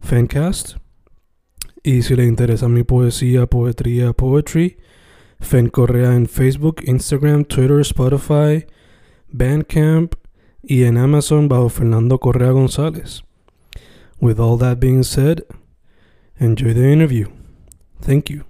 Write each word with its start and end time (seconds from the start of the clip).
Fancast. 0.00 0.76
Y 1.82 2.02
si 2.02 2.16
le 2.16 2.24
interesa 2.24 2.68
mi 2.68 2.82
poesía, 2.82 3.46
poetría, 3.46 4.12
poetry, 4.12 4.78
Fen 5.40 5.68
Correa 5.68 6.14
en 6.14 6.26
Facebook, 6.26 6.82
Instagram, 6.84 7.44
Twitter, 7.44 7.80
Spotify, 7.80 8.66
Bandcamp 9.28 10.14
y 10.62 10.84
en 10.84 10.98
Amazon 10.98 11.48
bajo 11.48 11.68
Fernando 11.68 12.18
Correa 12.18 12.50
González. 12.50 13.22
With 14.20 14.40
all 14.40 14.58
that 14.58 14.80
being 14.80 15.04
said, 15.04 15.44
enjoy 16.38 16.74
the 16.74 16.92
interview. 16.92 17.28
Thank 18.00 18.30
you. 18.30 18.44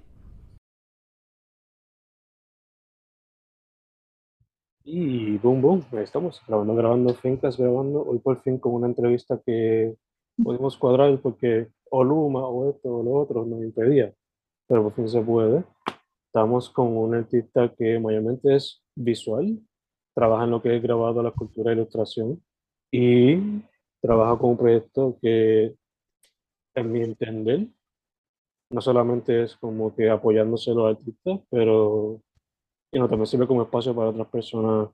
Y 4.83 5.37
boom, 5.37 5.61
boom, 5.61 5.85
estamos, 6.01 6.41
grabando, 6.47 6.73
grabando, 6.73 7.13
fincas, 7.13 7.57
grabando. 7.57 8.03
Hoy 8.03 8.17
por 8.17 8.41
fin 8.41 8.57
con 8.57 8.73
una 8.73 8.87
entrevista 8.87 9.39
que 9.45 9.95
pudimos 10.43 10.77
cuadrar 10.77 11.19
porque 11.19 11.67
o 11.89 12.03
Luma 12.03 12.47
o 12.47 12.69
esto 12.69 12.97
o 12.97 13.03
lo 13.03 13.13
otro 13.13 13.45
nos 13.45 13.61
impedía, 13.61 14.13
pero 14.67 14.83
por 14.83 14.93
fin 14.93 15.09
se 15.09 15.21
puede. 15.21 15.63
Estamos 16.27 16.69
con 16.69 16.95
un 16.95 17.15
artista 17.15 17.73
que 17.75 17.99
mayormente 17.99 18.55
es 18.55 18.83
visual, 18.95 19.59
trabaja 20.15 20.43
en 20.43 20.51
lo 20.51 20.61
que 20.61 20.75
es 20.75 20.81
grabado, 20.81 21.23
la 21.23 21.31
cultura 21.31 21.71
e 21.71 21.75
ilustración 21.75 22.43
y 22.91 23.61
trabaja 24.01 24.37
con 24.37 24.51
un 24.51 24.57
proyecto 24.57 25.17
que, 25.21 25.75
en 26.75 26.91
mi 26.91 27.01
entender, 27.01 27.67
no 28.71 28.81
solamente 28.81 29.43
es 29.43 29.55
como 29.55 29.95
que 29.95 30.09
apoyándose 30.09 30.71
los 30.71 30.95
artistas, 30.95 31.39
pero 31.49 32.21
y 32.91 32.99
no, 32.99 33.07
también 33.07 33.27
sirve 33.27 33.47
como 33.47 33.63
espacio 33.63 33.95
para 33.95 34.09
otras 34.09 34.27
personas 34.27 34.89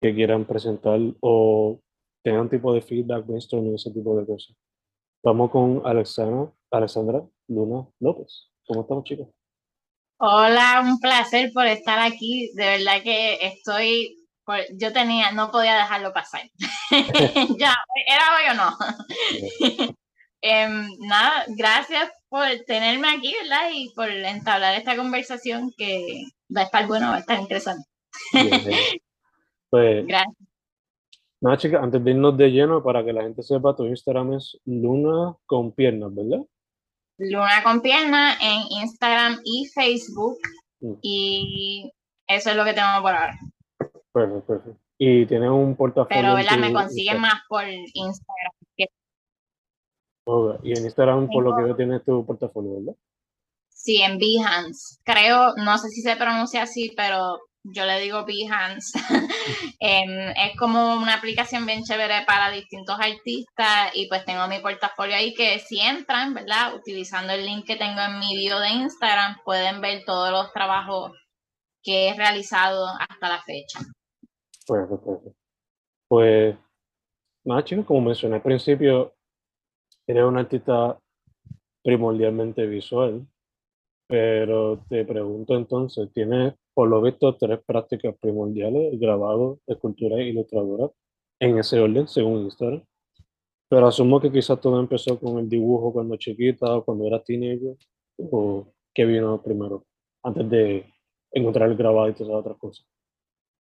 que 0.00 0.14
quieran 0.14 0.44
presentar 0.44 1.00
o 1.20 1.80
tengan 2.22 2.48
tipo 2.48 2.72
de 2.72 2.80
feedback, 2.80 3.26
brainstorming, 3.26 3.74
ese 3.74 3.90
tipo 3.90 4.16
de 4.18 4.26
cosas. 4.26 4.56
Vamos 5.24 5.50
con 5.50 5.80
Alexandra, 5.86 6.52
Alexandra 6.70 7.22
Luna 7.48 7.88
López. 7.98 8.50
¿Cómo 8.66 8.82
estamos, 8.82 9.04
chicos? 9.04 9.28
Hola, 10.18 10.82
un 10.84 11.00
placer 11.00 11.50
por 11.54 11.66
estar 11.66 11.98
aquí. 11.98 12.52
De 12.54 12.66
verdad 12.66 13.02
que 13.02 13.38
estoy, 13.40 14.18
yo 14.74 14.92
tenía, 14.92 15.32
no 15.32 15.50
podía 15.50 15.76
dejarlo 15.76 16.12
pasar. 16.12 16.42
ya, 17.58 17.74
era 18.06 18.36
hoy 18.36 18.50
o 18.50 18.54
no. 18.54 19.96
Em, 20.46 20.90
nada, 20.98 21.46
gracias 21.56 22.10
por 22.28 22.44
tenerme 22.66 23.08
aquí, 23.08 23.34
¿verdad? 23.40 23.70
Y 23.72 23.94
por 23.94 24.10
entablar 24.10 24.74
esta 24.74 24.94
conversación 24.94 25.72
que 25.74 26.24
va 26.54 26.60
a 26.60 26.64
estar 26.64 26.86
bueno, 26.86 27.08
va 27.08 27.16
a 27.16 27.20
estar 27.20 27.40
interesante. 27.40 27.88
Pues, 29.70 30.06
gracias. 30.06 30.36
Nada, 31.44 31.58
chicas, 31.58 31.82
antes 31.82 32.02
de 32.02 32.10
irnos 32.12 32.38
de 32.38 32.48
lleno, 32.48 32.82
para 32.82 33.04
que 33.04 33.12
la 33.12 33.20
gente 33.20 33.42
sepa, 33.42 33.76
tu 33.76 33.84
Instagram 33.84 34.32
es 34.32 34.58
Luna 34.64 35.36
con 35.44 35.72
piernas, 35.72 36.14
¿verdad? 36.14 36.42
Luna 37.18 37.62
con 37.62 37.82
piernas 37.82 38.38
en 38.40 38.62
Instagram 38.80 39.40
y 39.44 39.66
Facebook. 39.66 40.38
Mm. 40.80 40.94
Y 41.02 41.92
eso 42.26 42.48
es 42.48 42.56
lo 42.56 42.64
que 42.64 42.72
tengo 42.72 42.88
por 43.02 43.12
ahora. 43.12 43.38
Perfecto, 44.10 44.40
perfecto. 44.46 44.80
Y 44.96 45.26
tienes 45.26 45.50
un 45.50 45.76
portafolio. 45.76 46.22
Pero, 46.22 46.34
¿verdad? 46.34 46.56
Me 46.56 46.72
consiguen 46.72 47.20
más 47.20 47.42
por 47.46 47.64
Instagram. 47.68 48.52
Y 50.62 50.78
en 50.78 50.82
Instagram, 50.82 51.28
por 51.28 51.44
lo 51.44 51.54
que 51.54 51.62
veo, 51.64 51.76
tienes 51.76 52.02
tu 52.06 52.24
portafolio, 52.24 52.76
¿verdad? 52.76 52.94
Sí, 53.68 54.00
en 54.00 54.16
Behance. 54.18 54.98
Creo, 55.04 55.54
no 55.56 55.76
sé 55.76 55.90
si 55.90 56.00
se 56.00 56.16
pronuncia 56.16 56.62
así, 56.62 56.94
pero 56.96 57.38
yo 57.64 57.86
le 57.86 58.00
digo 58.00 58.24
Behance. 58.24 58.98
Em, 59.80 60.30
es 60.30 60.56
como 60.58 60.96
una 60.96 61.14
aplicación 61.14 61.66
bien 61.66 61.82
chévere 61.82 62.24
para 62.26 62.50
distintos 62.50 62.96
artistas 62.98 63.90
y 63.94 64.08
pues 64.08 64.24
tengo 64.24 64.46
mi 64.48 64.60
portafolio 64.60 65.16
ahí 65.16 65.34
que 65.34 65.58
si 65.58 65.80
entran, 65.80 66.32
¿verdad? 66.32 66.74
Utilizando 66.74 67.32
el 67.32 67.44
link 67.44 67.66
que 67.66 67.76
tengo 67.76 68.00
en 68.00 68.18
mi 68.18 68.36
bio 68.36 68.58
de 68.60 68.70
Instagram, 68.70 69.36
pueden 69.44 69.80
ver 69.80 70.04
todos 70.06 70.30
los 70.30 70.52
trabajos 70.52 71.12
que 71.82 72.08
he 72.08 72.14
realizado 72.14 72.86
hasta 72.86 73.28
la 73.28 73.42
fecha. 73.42 73.80
Pues, 74.66 74.86
pues, 74.88 75.20
pues 76.08 76.56
nada, 77.44 77.64
chicos, 77.64 77.84
como 77.84 78.00
mencioné 78.00 78.36
al 78.36 78.42
principio, 78.42 79.14
eres 80.06 80.24
un 80.24 80.38
artista 80.38 80.98
primordialmente 81.82 82.66
visual, 82.66 83.26
pero 84.06 84.82
te 84.88 85.04
pregunto 85.04 85.54
entonces, 85.54 86.10
¿tienes 86.14 86.54
por 86.74 86.88
lo 86.88 87.00
visto 87.00 87.36
tres 87.36 87.60
prácticas 87.64 88.14
primordiales, 88.20 88.98
grabado, 88.98 89.60
escultura 89.66 90.16
e 90.16 90.28
ilustradora, 90.28 90.90
en 91.40 91.58
ese 91.58 91.80
orden, 91.80 92.08
según 92.08 92.42
Instagram? 92.44 92.84
Pero 93.68 93.86
asumo 93.86 94.20
que 94.20 94.30
quizás 94.30 94.60
todo 94.60 94.80
empezó 94.80 95.18
con 95.18 95.38
el 95.38 95.48
dibujo 95.48 95.92
cuando 95.92 96.16
chiquita 96.16 96.76
o 96.76 96.84
cuando 96.84 97.06
era 97.06 97.22
teenager, 97.22 97.76
o 98.18 98.66
qué 98.92 99.04
vino 99.04 99.42
primero, 99.42 99.84
antes 100.22 100.48
de 100.50 100.86
encontrar 101.32 101.70
el 101.70 101.76
grabado 101.76 102.08
y 102.08 102.12
todas 102.12 102.28
esas 102.28 102.40
otras 102.40 102.58
cosas 102.58 102.86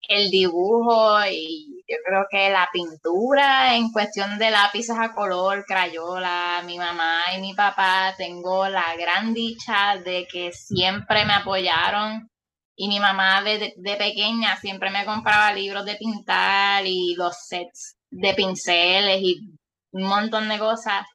el 0.08 0.30
dibujo 0.30 1.18
y 1.32 1.84
yo 1.88 1.98
creo 2.06 2.26
que 2.30 2.50
la 2.50 2.70
pintura 2.72 3.76
en 3.76 3.92
cuestión 3.92 4.38
de 4.38 4.52
lápices 4.52 4.96
a 4.98 5.14
color, 5.14 5.66
crayola, 5.66 6.62
mi 6.66 6.78
mamá 6.78 7.22
y 7.36 7.42
mi 7.42 7.54
papá, 7.54 8.14
tengo 8.18 8.68
la 8.68 8.96
gran 8.98 9.34
dicha 9.34 9.98
de 9.98 10.28
que 10.32 10.52
siempre 10.52 11.26
me 11.26 11.34
apoyaron 11.34 12.30
y 12.75 12.88
mi 12.88 13.00
mamá 13.00 13.41
de, 13.41 13.74
de 13.75 13.96
pequeña 13.96 14.58
siempre 14.58 14.90
me 14.90 15.06
compraba 15.06 15.53
libros 15.53 15.86
de 15.86 15.96
pintar 15.96 16.86
y 16.86 17.16
los 17.16 17.36
sets 17.47 17.96
de 18.09 18.34
pinceles 18.34 19.22
y 19.22 19.58
un 19.91 20.03
montón 20.03 20.50
de 20.50 20.59
cosas. 20.59 21.06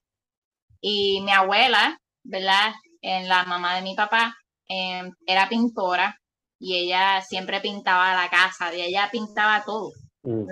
Y 0.81 1.21
mi 1.23 1.33
abuela, 1.33 1.99
¿verdad? 2.23 2.73
En 3.03 3.29
la 3.29 3.45
mamá 3.45 3.77
de 3.77 3.83
mi 3.83 3.95
papá, 3.95 4.35
em, 4.69 5.13
era 5.27 5.49
pintora 5.49 6.17
y 6.59 6.77
ella 6.77 7.23
siempre 7.23 7.61
pintaba 7.61 8.15
la 8.15 8.29
casa, 8.29 8.75
y 8.75 8.83
ella 8.83 9.09
pintaba 9.11 9.65
todo. 9.65 9.91
Mm. 10.23 10.47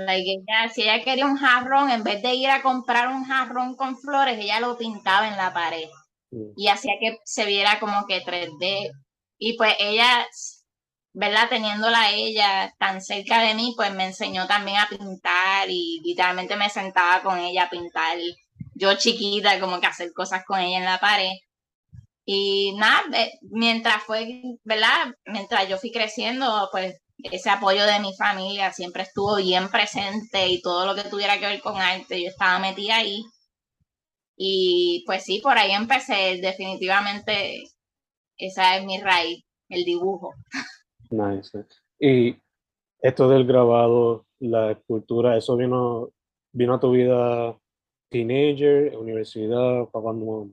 si 0.75 0.83
ella 0.83 1.05
quería 1.05 1.27
un 1.27 1.37
jarrón, 1.37 1.91
en 1.91 2.03
vez 2.03 2.23
de 2.23 2.35
ir 2.35 2.49
a 2.49 2.63
comprar 2.63 3.09
un 3.09 3.25
jarrón 3.25 3.77
con 3.77 3.99
flores, 3.99 4.39
ella 4.39 4.61
lo 4.61 4.79
pintaba 4.79 5.29
en 5.29 5.37
la 5.37 5.53
pared 5.53 5.89
mm. 6.31 6.53
y 6.57 6.69
hacía 6.69 6.95
que 6.99 7.19
se 7.25 7.45
viera 7.45 7.79
como 7.79 8.07
que 8.07 8.25
3D. 8.25 8.91
Y 9.39 9.57
pues 9.57 9.75
ella, 9.79 10.27
¿verdad? 11.13 11.49
Teniéndola 11.49 12.11
ella 12.13 12.75
tan 12.79 13.01
cerca 13.03 13.41
de 13.43 13.55
mí, 13.55 13.75
pues 13.77 13.93
me 13.95 14.07
enseñó 14.07 14.47
también 14.47 14.79
a 14.79 14.89
pintar 14.89 15.69
y 15.71 16.01
literalmente 16.05 16.57
me 16.57 16.71
sentaba 16.71 17.23
con 17.23 17.39
ella 17.39 17.65
a 17.65 17.71
pintar. 17.71 18.19
Yo 18.75 18.95
chiquita, 18.97 19.61
como 19.61 19.81
que 19.81 19.87
hacer 19.87 20.13
cosas 20.15 20.45
con 20.47 20.61
ella 20.61 20.79
en 20.79 20.85
la 20.85 20.99
pared. 21.01 21.33
Y 22.25 22.75
nada, 22.77 23.03
mientras 23.43 24.03
fue, 24.05 24.43
¿verdad? 24.65 25.15
Mientras 25.27 25.69
yo 25.69 25.79
fui 25.79 25.91
creciendo, 25.91 26.69
pues 26.73 26.97
ese 27.19 27.51
apoyo 27.51 27.85
de 27.87 28.01
mi 28.01 28.15
familia 28.17 28.73
siempre 28.73 29.03
estuvo 29.03 29.37
bien 29.37 29.69
presente 29.71 30.49
y 30.49 30.61
todo 30.63 30.87
lo 30.87 30.95
que 30.95 31.09
tuviera 31.09 31.39
que 31.39 31.47
ver 31.47 31.61
con 31.61 31.77
arte, 31.81 32.23
yo 32.23 32.29
estaba 32.29 32.59
metida 32.59 32.97
ahí. 32.97 33.23
Y 34.37 35.03
pues 35.07 35.25
sí, 35.25 35.41
por 35.41 35.59
ahí 35.59 35.73
empecé, 35.73 36.39
definitivamente 36.41 37.65
esa 38.39 38.77
es 38.79 38.85
mi 38.85 39.01
raíz, 39.01 39.45
el 39.69 39.85
dibujo. 39.85 40.33
Nice. 41.11 41.65
Y 41.99 42.37
esto 43.01 43.29
del 43.29 43.47
grabado, 43.47 44.27
la 44.41 44.73
escultura, 44.73 45.37
¿eso 45.37 45.57
vino, 45.57 46.11
vino 46.53 46.75
a 46.75 46.81
tu 46.81 46.91
vida 46.91 47.59
teenager, 48.11 48.97
universidad, 48.97 49.87
para 49.91 50.03
cuando 50.03 50.49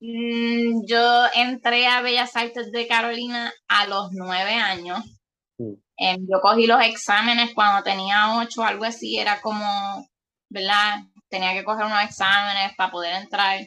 Mm, 0.00 0.86
yo 0.86 1.26
entré 1.34 1.86
a 1.86 2.00
Bellas 2.00 2.34
Artes 2.34 2.72
de 2.72 2.88
Carolina 2.88 3.52
a 3.68 3.86
los 3.86 4.12
nueve 4.12 4.54
años. 4.54 5.00
Mm. 5.58 5.74
Em, 5.98 6.26
yo 6.28 6.40
cogí 6.40 6.66
los 6.66 6.82
exámenes 6.82 7.52
cuando 7.54 7.82
tenía 7.82 8.38
ocho, 8.38 8.64
algo 8.64 8.84
así, 8.84 9.18
era 9.18 9.40
como, 9.42 10.08
¿verdad? 10.48 11.00
Tenía 11.28 11.52
que 11.52 11.64
coger 11.64 11.84
unos 11.84 12.02
exámenes 12.02 12.74
para 12.76 12.90
poder 12.90 13.14
entrar. 13.22 13.60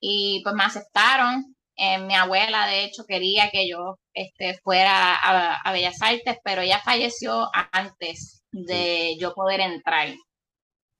Y 0.00 0.42
pues 0.44 0.54
me 0.54 0.64
aceptaron. 0.64 1.55
Em, 1.76 2.06
mi 2.06 2.14
abuela, 2.14 2.66
de 2.66 2.84
hecho, 2.84 3.04
quería 3.06 3.50
que 3.50 3.68
yo 3.68 3.98
este, 4.14 4.58
fuera 4.64 5.14
a, 5.14 5.56
a 5.56 5.72
Bellas 5.72 6.00
Artes, 6.02 6.38
pero 6.42 6.62
ella 6.62 6.80
falleció 6.84 7.48
antes 7.72 8.42
de 8.50 9.16
yo 9.18 9.34
poder 9.34 9.60
entrar. 9.60 10.08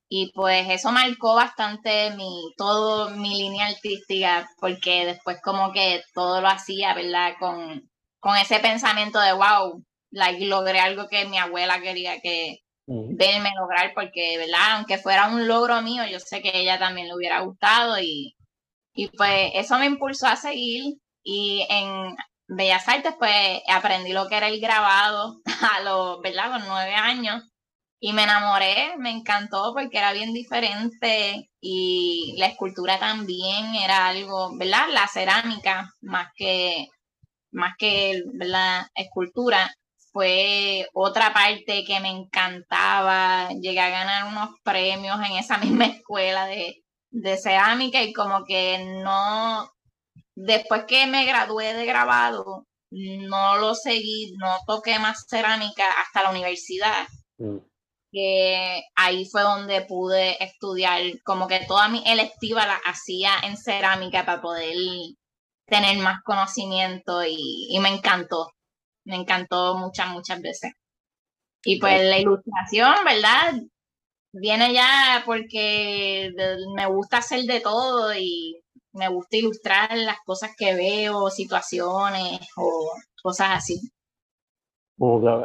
Y 0.08 0.30
pues 0.34 0.68
eso 0.70 0.92
marcó 0.92 1.34
bastante 1.34 2.10
mi, 2.12 2.52
todo 2.56 3.10
mi 3.10 3.36
línea 3.38 3.66
artística, 3.66 4.48
porque 4.60 5.06
después 5.06 5.38
como 5.42 5.72
que 5.72 6.02
todo 6.14 6.40
lo 6.40 6.48
hacía, 6.48 6.94
¿verdad? 6.94 7.34
Con, 7.40 7.90
con 8.20 8.36
ese 8.36 8.60
pensamiento 8.60 9.20
de, 9.20 9.32
wow, 9.32 9.82
like, 10.10 10.44
logré 10.46 10.78
algo 10.80 11.08
que 11.08 11.24
mi 11.26 11.38
abuela 11.38 11.80
quería 11.80 12.20
que 12.20 12.58
verme 12.86 13.50
lograr, 13.58 13.92
porque, 13.94 14.38
¿verdad? 14.38 14.76
Aunque 14.76 14.98
fuera 14.98 15.28
un 15.28 15.48
logro 15.48 15.82
mío, 15.82 16.04
yo 16.06 16.20
sé 16.20 16.40
que 16.42 16.50
a 16.50 16.54
ella 16.56 16.78
también 16.78 17.08
le 17.08 17.14
hubiera 17.14 17.40
gustado 17.40 17.98
y, 18.00 18.35
y 18.96 19.08
pues 19.08 19.52
eso 19.54 19.78
me 19.78 19.86
impulsó 19.86 20.26
a 20.26 20.36
seguir 20.36 20.94
y 21.22 21.66
en 21.68 22.16
Bellas 22.48 22.88
Artes 22.88 23.14
pues 23.18 23.60
aprendí 23.68 24.12
lo 24.12 24.26
que 24.28 24.36
era 24.36 24.48
el 24.48 24.60
grabado 24.60 25.40
a 25.76 25.80
los, 25.82 26.20
¿verdad? 26.22 26.58
Los 26.58 26.66
nueve 26.66 26.94
años 26.94 27.42
y 28.00 28.12
me 28.12 28.24
enamoré, 28.24 28.96
me 28.98 29.10
encantó 29.10 29.72
porque 29.74 29.98
era 29.98 30.12
bien 30.12 30.32
diferente 30.32 31.50
y 31.60 32.36
la 32.38 32.46
escultura 32.46 32.98
también 32.98 33.74
era 33.74 34.08
algo, 34.08 34.56
¿verdad? 34.56 34.86
La 34.92 35.08
cerámica 35.08 35.90
más 36.00 36.28
que, 36.36 36.88
más 37.52 37.74
que, 37.78 38.22
¿verdad? 38.34 38.86
Escultura 38.94 39.70
fue 40.12 40.86
otra 40.94 41.32
parte 41.34 41.84
que 41.86 42.00
me 42.00 42.10
encantaba. 42.10 43.50
Llegué 43.60 43.80
a 43.80 43.90
ganar 43.90 44.24
unos 44.28 44.50
premios 44.62 45.18
en 45.28 45.36
esa 45.36 45.58
misma 45.58 45.86
escuela 45.86 46.46
de, 46.46 46.82
de 47.10 47.36
cerámica 47.36 48.02
y 48.02 48.12
como 48.12 48.44
que 48.44 48.78
no, 49.02 49.70
después 50.34 50.84
que 50.86 51.06
me 51.06 51.24
gradué 51.24 51.74
de 51.74 51.86
grabado, 51.86 52.66
no 52.90 53.56
lo 53.58 53.74
seguí, 53.74 54.34
no 54.38 54.58
toqué 54.66 54.98
más 54.98 55.24
cerámica 55.28 55.84
hasta 56.00 56.22
la 56.22 56.30
universidad 56.30 57.06
Mm. 57.38 57.58
que 58.12 58.82
ahí 58.94 59.26
fue 59.26 59.42
donde 59.42 59.82
pude 59.82 60.42
estudiar, 60.42 61.02
como 61.24 61.46
que 61.48 61.66
toda 61.66 61.88
mi 61.88 62.02
electiva 62.06 62.66
la 62.66 62.80
hacía 62.86 63.32
en 63.42 63.56
cerámica 63.56 64.24
para 64.24 64.40
poder 64.40 64.74
tener 65.66 65.98
más 65.98 66.22
conocimiento 66.22 67.24
y, 67.24 67.68
y 67.70 67.78
me 67.80 67.90
encantó, 67.90 68.48
me 69.04 69.16
encantó 69.16 69.76
muchas, 69.76 70.08
muchas 70.08 70.40
veces. 70.40 70.72
Y 71.64 71.78
pues 71.80 72.00
la 72.04 72.18
ilustración, 72.18 72.94
¿verdad? 73.04 73.54
Viene 74.32 74.72
ya 74.74 75.22
porque 75.24 76.30
me 76.74 76.86
gusta 76.86 77.18
hacer 77.18 77.42
de 77.42 77.60
todo 77.60 78.14
y 78.14 78.60
me 78.92 79.08
gusta 79.08 79.36
ilustrar 79.36 79.96
las 79.96 80.18
cosas 80.24 80.50
que 80.56 80.74
veo, 80.74 81.30
situaciones 81.30 82.40
o 82.56 82.90
cosas 83.22 83.48
así. 83.52 83.80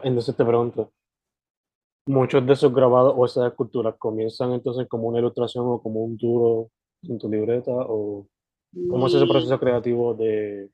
Entonces 0.03 0.35
te 0.35 0.45
pregunto, 0.45 0.91
muchos 2.05 2.45
de 2.45 2.53
esos 2.53 2.73
grabados 2.73 3.13
o 3.17 3.25
esas 3.25 3.51
esculturas 3.51 3.95
comienzan 3.97 4.53
entonces 4.53 4.87
como 4.87 5.07
una 5.07 5.19
ilustración 5.19 5.65
o 5.67 5.81
como 5.81 6.03
un 6.03 6.17
duro 6.17 6.69
en 7.03 7.17
tu 7.19 7.29
libreta 7.29 7.71
o 7.71 8.27
cómo 8.89 9.07
es 9.07 9.13
ese 9.13 9.25
proceso 9.25 9.59
creativo 9.59 10.13
de, 10.13 10.69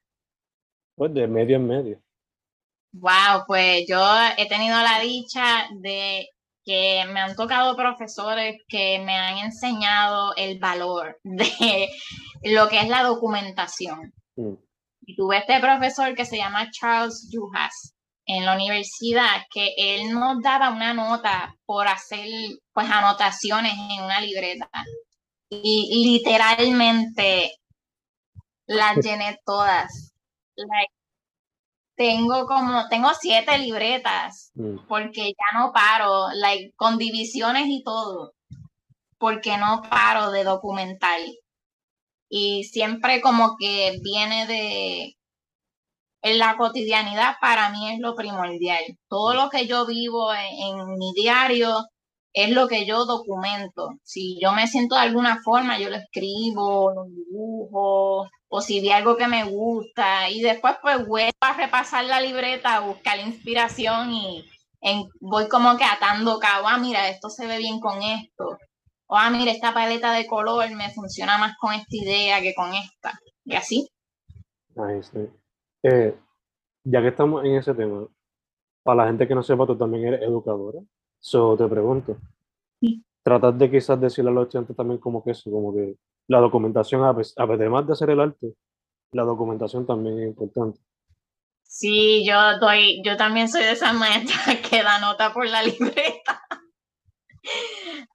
pues, 0.95 1.13
de 1.13 1.27
medio 1.27 1.55
en 1.55 1.67
medio. 1.67 2.01
Wow, 2.93 3.43
pues 3.47 3.85
yo 3.87 3.99
he 4.37 4.47
tenido 4.47 4.75
la 4.77 4.99
dicha 5.01 5.67
de 5.79 6.27
que 6.67 7.05
me 7.13 7.21
han 7.21 7.33
tocado 7.37 7.77
profesores 7.77 8.61
que 8.67 8.99
me 8.99 9.15
han 9.15 9.37
enseñado 9.37 10.35
el 10.35 10.59
valor 10.59 11.17
de 11.23 11.87
lo 12.43 12.67
que 12.67 12.81
es 12.81 12.89
la 12.89 13.03
documentación. 13.03 14.13
Mm. 14.35 14.55
Y 15.03 15.15
tuve 15.15 15.37
este 15.37 15.61
profesor 15.61 16.13
que 16.13 16.25
se 16.25 16.35
llama 16.35 16.69
Charles 16.69 17.29
Yuhas 17.31 17.95
en 18.25 18.43
la 18.43 18.55
universidad, 18.55 19.45
que 19.49 19.69
él 19.77 20.11
nos 20.11 20.41
daba 20.43 20.71
una 20.71 20.93
nota 20.93 21.55
por 21.65 21.87
hacer 21.87 22.27
pues 22.73 22.89
anotaciones 22.91 23.71
en 23.71 24.03
una 24.03 24.19
libreta. 24.19 24.69
Y 25.49 26.03
literalmente 26.03 27.53
las 28.65 28.97
llené 28.97 29.39
todas. 29.45 30.13
Like, 30.57 30.96
tengo 31.97 32.45
como, 32.47 32.87
tengo 32.89 33.09
siete 33.19 33.57
libretas 33.59 34.51
Mm. 34.55 34.87
porque 34.87 35.33
ya 35.33 35.59
no 35.59 35.71
paro, 35.73 36.29
like, 36.33 36.73
con 36.77 36.97
divisiones 36.97 37.65
y 37.67 37.83
todo, 37.83 38.33
porque 39.19 39.57
no 39.57 39.81
paro 39.89 40.31
de 40.31 40.43
documentar. 40.43 41.19
Y 42.29 42.63
siempre 42.65 43.21
como 43.21 43.55
que 43.57 43.99
viene 44.03 44.47
de, 44.47 45.13
en 46.21 46.37
la 46.39 46.57
cotidianidad 46.57 47.35
para 47.41 47.69
mí 47.71 47.91
es 47.91 47.99
lo 47.99 48.15
primordial. 48.15 48.83
Todo 49.09 49.33
lo 49.33 49.49
que 49.49 49.67
yo 49.67 49.85
vivo 49.85 50.33
en, 50.33 50.79
en 50.79 50.97
mi 50.97 51.13
diario 51.15 51.85
es 52.33 52.51
lo 52.51 52.67
que 52.67 52.85
yo 52.85 53.05
documento. 53.05 53.89
Si 54.03 54.39
yo 54.41 54.51
me 54.53 54.67
siento 54.67 54.95
de 54.95 55.01
alguna 55.01 55.39
forma, 55.43 55.79
yo 55.79 55.89
lo 55.89 55.97
escribo, 55.97 56.91
lo 56.93 57.05
dibujo, 57.05 58.27
o 58.49 58.61
si 58.61 58.79
vi 58.79 58.91
algo 58.91 59.17
que 59.17 59.27
me 59.27 59.43
gusta, 59.43 60.29
y 60.29 60.41
después 60.41 60.75
pues 60.81 61.05
vuelvo 61.07 61.31
a 61.41 61.53
repasar 61.53 62.05
la 62.05 62.21
libreta, 62.21 62.75
a 62.75 62.79
buscar 62.81 63.19
inspiración 63.19 64.11
y 64.11 64.45
en- 64.81 65.09
voy 65.19 65.47
como 65.49 65.77
que 65.77 65.83
atando 65.83 66.39
cabo, 66.39 66.67
ah, 66.67 66.77
mira, 66.77 67.09
esto 67.09 67.29
se 67.29 67.47
ve 67.47 67.57
bien 67.57 67.79
con 67.79 68.01
esto, 68.01 68.57
o 69.07 69.15
ah, 69.17 69.29
mira, 69.29 69.51
esta 69.51 69.73
paleta 69.73 70.11
de 70.13 70.27
color 70.27 70.69
me 70.75 70.89
funciona 70.91 71.37
más 71.37 71.55
con 71.59 71.73
esta 71.73 71.95
idea 71.95 72.41
que 72.41 72.53
con 72.55 72.73
esta, 72.73 73.19
y 73.45 73.55
así. 73.55 73.89
Ahí 74.75 75.01
sí. 75.03 75.27
Eh, 75.83 76.15
ya 76.83 77.01
que 77.01 77.07
estamos 77.09 77.43
en 77.43 77.55
ese 77.55 77.73
tema, 77.73 78.07
para 78.83 79.03
la 79.03 79.07
gente 79.07 79.27
que 79.27 79.35
no 79.35 79.43
sepa, 79.43 79.65
tú 79.65 79.75
también 79.77 80.05
eres 80.07 80.21
educadora. 80.21 80.79
So, 81.19 81.57
te 81.57 81.67
pregunto, 81.67 82.17
Sí. 82.79 83.03
tratas 83.23 83.57
de 83.57 83.69
quizás 83.71 83.99
decirle 83.99 84.29
a 84.31 84.33
los 84.33 84.43
estudiantes 84.45 84.75
también 84.77 84.99
como 84.99 85.23
que 85.23 85.31
eso, 85.31 85.49
como 85.51 85.73
que 85.73 85.95
la 86.27 86.39
documentación, 86.39 87.03
además 87.37 87.87
de 87.87 87.93
hacer 87.93 88.09
el 88.11 88.19
arte, 88.21 88.53
la 89.13 89.23
documentación 89.23 89.85
también 89.87 90.19
es 90.21 90.27
importante. 90.29 90.79
Sí, 91.63 92.25
yo 92.27 92.57
doy, 92.59 93.01
yo 93.05 93.15
también 93.17 93.47
soy 93.49 93.61
de 93.63 93.71
esa 93.73 93.93
maestra 93.93 94.37
que 94.69 94.81
da 94.83 94.99
nota 94.99 95.33
por 95.33 95.45
la 95.47 95.61
libreta. 95.63 96.41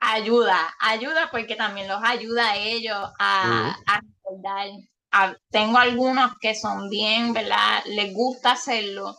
Ayuda, 0.01 0.59
ayuda 0.81 1.29
porque 1.31 1.57
también 1.57 1.89
los 1.89 2.03
ayuda 2.03 2.51
a 2.51 2.57
ellos 2.57 2.99
a, 3.19 3.75
a 3.87 4.01
recordar. 4.01 4.69
A- 5.13 5.37
tengo 5.51 5.79
algunos 5.79 6.33
que 6.41 6.55
son 6.55 6.89
bien, 6.89 7.33
¿verdad? 7.33 7.83
Les 7.87 8.13
gusta 8.15 8.53
hacerlo. 8.53 9.17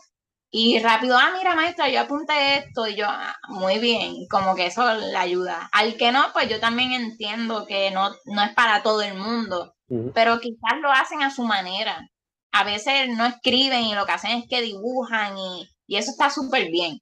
Y 0.56 0.78
rápido, 0.78 1.16
ah, 1.18 1.32
mira, 1.36 1.56
maestra, 1.56 1.88
yo 1.88 2.00
apunté 2.00 2.58
esto 2.58 2.86
y 2.86 2.94
yo, 2.94 3.06
"Ah, 3.08 3.34
muy 3.48 3.80
bien, 3.80 4.14
como 4.30 4.54
que 4.54 4.66
eso 4.66 4.94
le 4.94 5.16
ayuda. 5.16 5.68
Al 5.72 5.96
que 5.96 6.12
no, 6.12 6.26
pues 6.32 6.48
yo 6.48 6.60
también 6.60 6.92
entiendo 6.92 7.66
que 7.66 7.90
no, 7.90 8.10
no 8.26 8.42
es 8.42 8.54
para 8.54 8.80
todo 8.84 9.02
el 9.02 9.14
mundo 9.14 9.74
pero 10.14 10.40
quizás 10.40 10.80
lo 10.80 10.90
hacen 10.90 11.22
a 11.22 11.30
su 11.30 11.42
manera. 11.42 12.08
A 12.52 12.64
veces 12.64 13.08
no 13.16 13.26
escriben 13.26 13.82
y 13.84 13.94
lo 13.94 14.06
que 14.06 14.12
hacen 14.12 14.38
es 14.38 14.44
que 14.48 14.62
dibujan 14.62 15.36
y, 15.36 15.68
y 15.86 15.96
eso 15.96 16.10
está 16.10 16.30
súper 16.30 16.70
bien. 16.70 16.98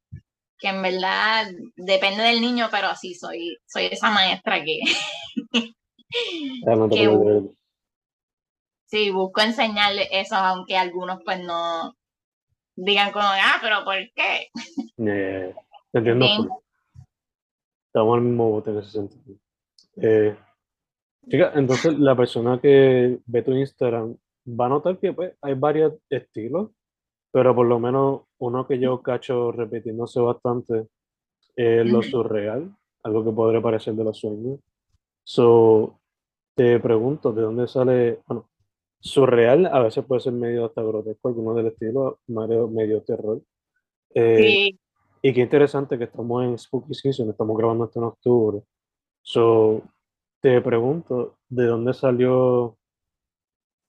Que 0.58 0.68
en 0.68 0.82
verdad 0.82 1.46
depende 1.76 2.22
del 2.22 2.40
niño, 2.40 2.68
pero 2.70 2.88
así 2.88 3.14
soy, 3.14 3.56
soy 3.66 3.86
esa 3.86 4.10
maestra 4.10 4.64
que 4.64 4.80
creer. 6.90 7.42
sí 8.86 9.10
busco 9.10 9.40
enseñarle 9.42 10.08
eso, 10.10 10.36
aunque 10.36 10.76
algunos 10.76 11.20
pues 11.24 11.40
no 11.40 11.94
digan 12.76 13.12
como, 13.12 13.26
ah, 13.26 13.58
pero 13.60 13.84
¿por 13.84 13.94
qué? 14.14 14.48
Eh, 14.98 15.54
entiendo 15.92 16.26
full. 16.36 16.48
Estamos 17.86 18.16
en 18.16 18.22
el 18.22 18.28
mismo 18.30 18.50
bote 18.50 18.70
en 18.70 18.78
ese 18.78 18.90
sentido. 18.90 19.36
Eh, 19.96 20.36
chica, 21.28 21.52
entonces 21.54 21.98
la 21.98 22.16
persona 22.16 22.60
que 22.60 23.18
ve 23.26 23.42
tu 23.42 23.52
Instagram 23.52 24.16
va 24.48 24.66
a 24.66 24.68
notar 24.70 24.98
que 24.98 25.12
pues, 25.12 25.34
hay 25.42 25.54
varios 25.54 25.94
estilos, 26.08 26.70
pero 27.30 27.54
por 27.54 27.66
lo 27.66 27.78
menos 27.78 28.22
uno 28.38 28.66
que 28.66 28.78
yo 28.78 29.02
cacho 29.02 29.52
repitiéndose 29.52 30.20
bastante 30.20 30.88
es 31.54 31.86
lo 31.86 32.02
surreal, 32.02 32.74
algo 33.02 33.24
que 33.24 33.32
podría 33.32 33.60
parecer 33.60 33.94
de 33.94 34.04
los 34.04 34.18
sueños. 34.18 34.58
So, 35.24 36.00
te 36.54 36.80
pregunto, 36.80 37.32
¿de 37.32 37.42
dónde 37.42 37.68
sale? 37.68 38.20
Bueno, 38.26 38.48
surreal 39.02 39.66
a 39.66 39.80
veces 39.80 40.04
puede 40.04 40.20
ser 40.20 40.32
medio 40.32 40.64
hasta 40.64 40.82
grotesco, 40.82 41.28
algunos 41.28 41.56
del 41.56 41.66
estilo, 41.66 42.20
medio, 42.28 42.68
medio 42.68 43.02
terror. 43.02 43.42
Eh, 44.14 44.36
Sí, 44.38 44.80
y 45.22 45.32
qué 45.32 45.40
interesante 45.40 45.98
que 45.98 46.04
estamos 46.04 46.44
en 46.44 46.58
Spooky 46.58 46.94
Season, 46.94 47.28
estamos 47.28 47.56
grabando 47.56 47.84
esto 47.84 47.98
en 47.98 48.04
octubre. 48.06 48.62
So, 49.22 49.82
te 50.40 50.60
pregunto, 50.60 51.38
¿de 51.48 51.66
dónde 51.66 51.94
salió 51.94 52.76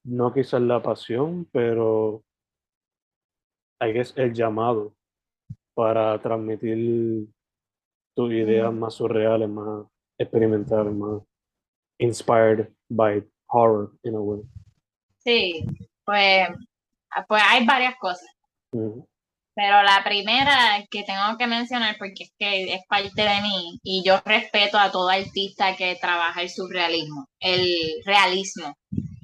no 0.04 0.34
quizás 0.34 0.62
la 0.62 0.82
pasión, 0.82 1.48
pero 1.52 2.24
hay 3.80 3.94
que 3.94 4.04
el 4.16 4.34
llamado 4.34 4.94
para 5.74 6.22
transmitir 6.22 7.28
tus 8.16 8.32
ideas 8.32 8.74
más 8.74 8.94
surreales, 8.94 9.50
más 9.50 9.88
experimentales, 10.18 10.94
más 10.94 11.22
inspired 12.00 12.70
by 12.90 13.26
horror 13.48 13.92
in 14.04 14.16
a 14.16 14.20
way. 14.20 14.44
Sí, 15.24 15.66
pues, 16.06 16.48
pues 17.28 17.44
hay 17.46 17.66
varias 17.66 17.96
cosas. 18.00 18.28
Pero 18.72 19.84
la 19.84 20.04
primera 20.04 20.84
que 20.90 21.04
tengo 21.04 21.38
que 21.38 21.46
mencionar, 21.48 21.96
porque 22.00 22.24
es 22.24 22.32
que 22.38 22.74
es 22.74 22.82
parte 22.88 23.22
de 23.22 23.42
mí, 23.42 23.80
y 23.84 24.04
yo 24.04 24.20
respeto 24.26 24.80
a 24.80 24.92
todo 24.92 25.10
artista 25.10 25.76
que 25.76 25.96
trabaja 25.96 26.42
el 26.42 26.50
surrealismo, 26.50 27.28
el 27.40 27.78
realismo. 28.06 28.76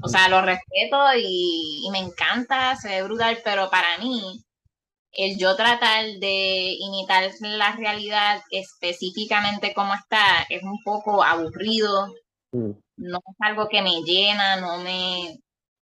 O 0.03 0.07
sea, 0.07 0.29
lo 0.29 0.41
respeto 0.41 0.97
y, 1.17 1.81
y 1.85 1.91
me 1.91 1.99
encanta, 1.99 2.75
se 2.75 2.89
ve 2.89 3.03
brutal, 3.03 3.39
pero 3.43 3.69
para 3.69 3.97
mí, 3.97 4.43
el 5.11 5.37
yo 5.39 5.55
tratar 5.55 6.05
de 6.19 6.75
imitar 6.79 7.29
la 7.41 7.75
realidad 7.75 8.41
específicamente 8.51 9.73
como 9.73 9.95
está, 9.95 10.45
es 10.49 10.61
un 10.61 10.81
poco 10.83 11.23
aburrido, 11.23 12.07
Mm. 12.51 12.71
no 12.97 13.17
es 13.17 13.35
algo 13.39 13.67
que 13.69 13.81
me 13.81 14.01
llena, 14.01 14.55
no 14.57 14.77
me, 14.77 15.37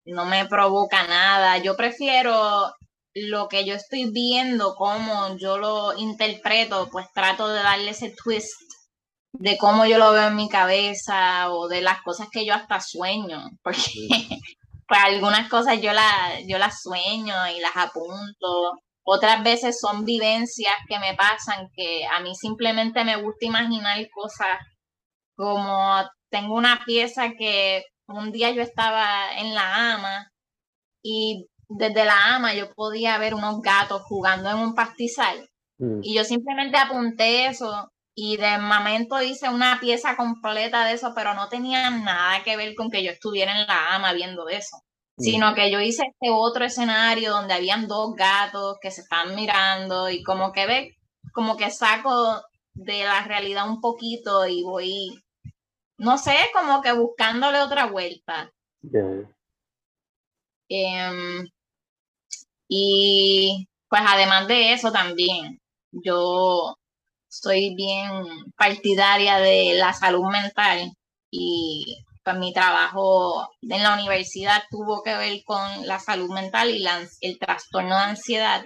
no 0.05 0.25
me 0.25 0.45
provoca 0.45 1.05
nada. 1.07 1.57
Yo 1.57 1.75
prefiero 1.75 2.73
lo 3.13 3.47
que 3.47 3.65
yo 3.65 3.75
estoy 3.75 4.11
viendo, 4.11 4.75
cómo 4.75 5.37
yo 5.37 5.57
lo 5.57 5.97
interpreto, 5.97 6.89
pues 6.91 7.07
trato 7.13 7.47
de 7.49 7.63
darle 7.63 7.91
ese 7.91 8.13
twist 8.23 8.53
de 9.39 9.57
cómo 9.57 9.85
yo 9.85 9.97
lo 9.97 10.11
veo 10.11 10.27
en 10.27 10.35
mi 10.35 10.49
cabeza 10.49 11.51
o 11.51 11.67
de 11.67 11.81
las 11.81 12.01
cosas 12.01 12.27
que 12.31 12.45
yo 12.45 12.53
hasta 12.53 12.79
sueño, 12.79 13.49
porque 13.63 13.81
pues 14.87 14.99
algunas 15.03 15.49
cosas 15.49 15.81
yo 15.81 15.93
las 15.93 16.45
yo 16.47 16.57
las 16.57 16.81
sueño 16.81 17.33
y 17.55 17.59
las 17.59 17.75
apunto. 17.75 18.79
Otras 19.07 19.43
veces 19.43 19.79
son 19.79 20.03
vivencias 20.03 20.73
que 20.87 20.97
me 20.99 21.13
pasan 21.13 21.69
que 21.75 22.05
a 22.07 22.21
mí 22.21 22.33
simplemente 22.35 23.03
me 23.03 23.17
gusta 23.17 23.45
imaginar 23.45 23.97
cosas 24.11 24.57
como 25.35 26.03
tengo 26.29 26.55
una 26.55 26.83
pieza 26.85 27.31
que 27.37 27.83
un 28.07 28.31
día 28.31 28.51
yo 28.51 28.61
estaba 28.61 29.31
en 29.37 29.53
la 29.53 29.93
ama 29.95 30.31
y 31.03 31.47
desde 31.67 32.05
la 32.05 32.35
ama 32.35 32.53
yo 32.53 32.73
podía 32.73 33.17
ver 33.17 33.33
unos 33.33 33.61
gatos 33.61 34.01
jugando 34.03 34.49
en 34.49 34.57
un 34.57 34.75
pastizal 34.75 35.49
Mm. 35.77 35.99
y 36.03 36.15
yo 36.15 36.23
simplemente 36.23 36.77
apunté 36.77 37.47
eso 37.47 37.91
y 38.15 38.37
de 38.37 38.57
momento 38.59 39.21
hice 39.21 39.49
una 39.49 39.77
pieza 39.81 40.15
completa 40.15 40.85
de 40.85 40.93
eso, 40.93 41.11
pero 41.13 41.33
no 41.33 41.49
tenía 41.49 41.89
nada 41.89 42.43
que 42.45 42.55
ver 42.55 42.75
con 42.75 42.89
que 42.89 43.03
yo 43.03 43.11
estuviera 43.11 43.59
en 43.59 43.67
la 43.67 43.93
ama 43.93 44.13
viendo 44.13 44.47
eso, 44.47 44.77
Mm. 45.17 45.21
sino 45.23 45.53
que 45.53 45.69
yo 45.71 45.81
hice 45.81 46.03
este 46.03 46.29
otro 46.31 46.63
escenario 46.63 47.31
donde 47.31 47.55
habían 47.55 47.87
dos 47.89 48.13
gatos 48.15 48.77
que 48.81 48.89
se 48.89 49.01
están 49.01 49.35
mirando 49.35 50.09
y 50.09 50.23
como 50.23 50.53
que 50.53 50.65
ve, 50.65 50.95
como 51.33 51.57
que 51.57 51.69
saco 51.71 52.41
de 52.73 53.03
la 53.03 53.21
realidad 53.25 53.67
un 53.69 53.81
poquito 53.81 54.47
y 54.47 54.63
voy, 54.63 55.24
no 55.97 56.17
sé, 56.17 56.35
como 56.53 56.81
que 56.81 56.93
buscándole 56.93 57.59
otra 57.61 57.85
vuelta. 57.87 58.51
Yeah. 58.81 59.29
Em, 60.69 61.47
y 62.67 63.67
pues 63.87 64.01
además 64.05 64.47
de 64.47 64.73
eso 64.73 64.91
también, 64.91 65.61
yo 65.91 66.75
soy 67.29 67.75
bien 67.75 68.09
partidaria 68.57 69.37
de 69.37 69.75
la 69.75 69.93
salud 69.93 70.25
mental 70.31 70.91
y 71.31 72.03
pues 72.23 72.37
mi 72.37 72.53
trabajo 72.53 73.49
en 73.61 73.83
la 73.83 73.93
universidad 73.93 74.63
tuvo 74.69 75.03
que 75.03 75.15
ver 75.15 75.43
con 75.45 75.85
la 75.85 75.99
salud 75.99 76.31
mental 76.31 76.69
y 76.71 76.79
la 76.79 77.07
el 77.21 77.37
trastorno 77.39 77.95
de 77.95 78.03
ansiedad 78.03 78.65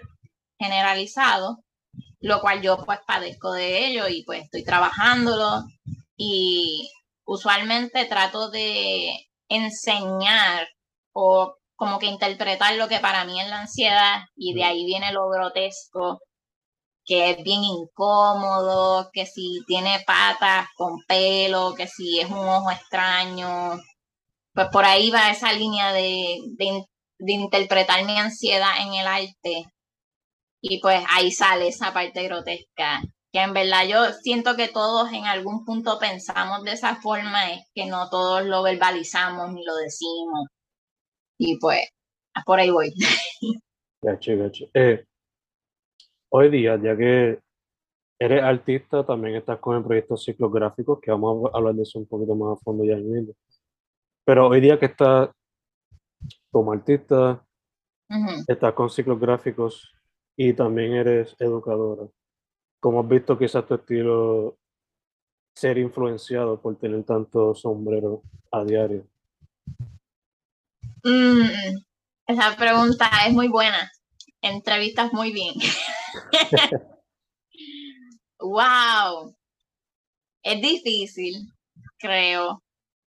generalizado, 0.58 1.64
lo 2.22 2.42
cual 2.42 2.62
yo 2.62 2.86
pues 2.86 3.00
padezco 3.06 3.52
de 3.52 3.88
ello 3.88 4.08
y 4.08 4.24
pues 4.24 4.44
estoy 4.44 4.64
trabajándolo 4.64 5.66
y 6.16 6.90
usualmente 7.36 8.06
trato 8.06 8.50
de 8.52 9.28
enseñar 9.50 10.68
o 11.14 11.56
como 11.76 12.00
que 12.00 12.08
interpretar 12.08 12.76
lo 12.76 12.88
que 12.90 13.00
para 13.00 13.26
mí 13.26 13.40
es 13.42 13.48
la 13.50 13.62
ansiedad 13.62 14.22
y 14.36 14.54
de 14.54 14.64
ahí 14.66 14.86
viene 14.86 15.14
lo 15.14 15.30
grotesco, 15.30 16.20
que 17.06 17.32
es 17.32 17.44
bien 17.44 17.64
incómodo, 17.64 19.10
que 19.14 19.26
si 19.26 19.62
tiene 19.68 20.04
patas 20.08 20.68
con 20.78 21.00
pelo, 21.08 21.74
que 21.76 21.88
si 21.88 22.20
es 22.20 22.30
un 22.30 22.40
ojo 22.48 22.72
extraño, 22.72 23.80
pues 24.54 24.68
por 24.72 24.86
ahí 24.86 25.10
va 25.12 25.32
esa 25.32 25.54
línea 25.54 25.94
de, 25.94 26.38
de, 26.58 26.66
in- 26.66 26.86
de 27.20 27.34
interpretar 27.34 28.04
mi 28.06 28.18
ansiedad 28.18 28.74
en 28.82 28.94
el 28.96 29.08
arte. 29.08 29.66
Y 30.62 30.80
pues 30.80 31.04
ahí 31.10 31.32
sale 31.32 31.68
esa 31.68 31.92
parte 31.94 32.24
grotesca, 32.24 33.02
que 33.32 33.42
en 33.42 33.54
verdad 33.54 33.88
yo 33.88 34.12
siento 34.22 34.56
que 34.56 34.68
todos 34.68 35.12
en 35.12 35.26
algún 35.26 35.64
punto 35.66 36.00
pensamos 36.00 36.64
de 36.64 36.72
esa 36.72 36.96
forma, 36.96 37.52
es 37.52 37.70
que 37.74 37.86
no 37.86 38.10
todos 38.10 38.46
lo 38.46 38.64
verbalizamos 38.64 39.54
ni 39.54 39.64
lo 39.64 39.76
decimos. 39.76 40.48
Y 41.38 41.58
pues, 41.60 41.88
por 42.46 42.60
ahí 42.60 42.70
voy. 42.70 42.94
Gacho, 44.02 44.38
gacho. 44.38 44.66
Eh, 44.74 45.04
hoy 46.30 46.50
día, 46.50 46.80
ya 46.82 46.96
que 46.96 47.40
eres 48.18 48.44
artista, 48.44 49.06
también 49.06 49.36
estás 49.36 49.60
con 49.60 49.76
el 49.76 49.84
proyecto 49.84 50.16
Ciclos 50.16 50.54
Gráficos, 50.54 51.00
que 51.02 51.12
vamos 51.12 51.52
a 51.54 51.58
hablar 51.58 51.76
de 51.76 51.84
eso 51.84 52.00
un 52.00 52.08
poquito 52.08 52.34
más 52.34 52.58
a 52.58 52.64
fondo 52.64 52.86
ya 52.86 52.96
mismo. 52.96 53.34
Pero 54.26 54.48
hoy 54.48 54.62
día 54.62 54.80
que 54.80 54.86
estás 54.86 55.30
como 56.50 56.72
artista, 56.72 57.46
Ujú. 58.10 58.44
estás 58.48 58.74
con 58.74 58.90
Ciclos 58.90 59.20
Gráficos 59.20 59.94
y 60.38 60.54
también 60.54 60.94
eres 60.94 61.36
educadora. 61.40 62.08
¿Cómo 62.80 63.02
has 63.02 63.08
visto 63.08 63.38
quizás 63.38 63.68
tu 63.68 63.76
estilo 63.76 64.58
ser 65.54 65.78
influenciado 65.78 66.62
por 66.62 66.78
tener 66.78 67.04
tanto 67.04 67.54
sombrero 67.54 68.22
a 68.52 68.64
diario? 68.64 69.06
Mm, 71.04 71.78
esa 72.28 72.56
pregunta 72.56 73.10
es 73.28 73.34
muy 73.34 73.50
buena. 73.50 73.92
Entrevistas 74.42 75.12
muy 75.12 75.34
bien. 75.34 75.54
wow. 78.40 79.36
Es 80.42 80.62
difícil, 80.62 81.52
creo, 81.98 82.64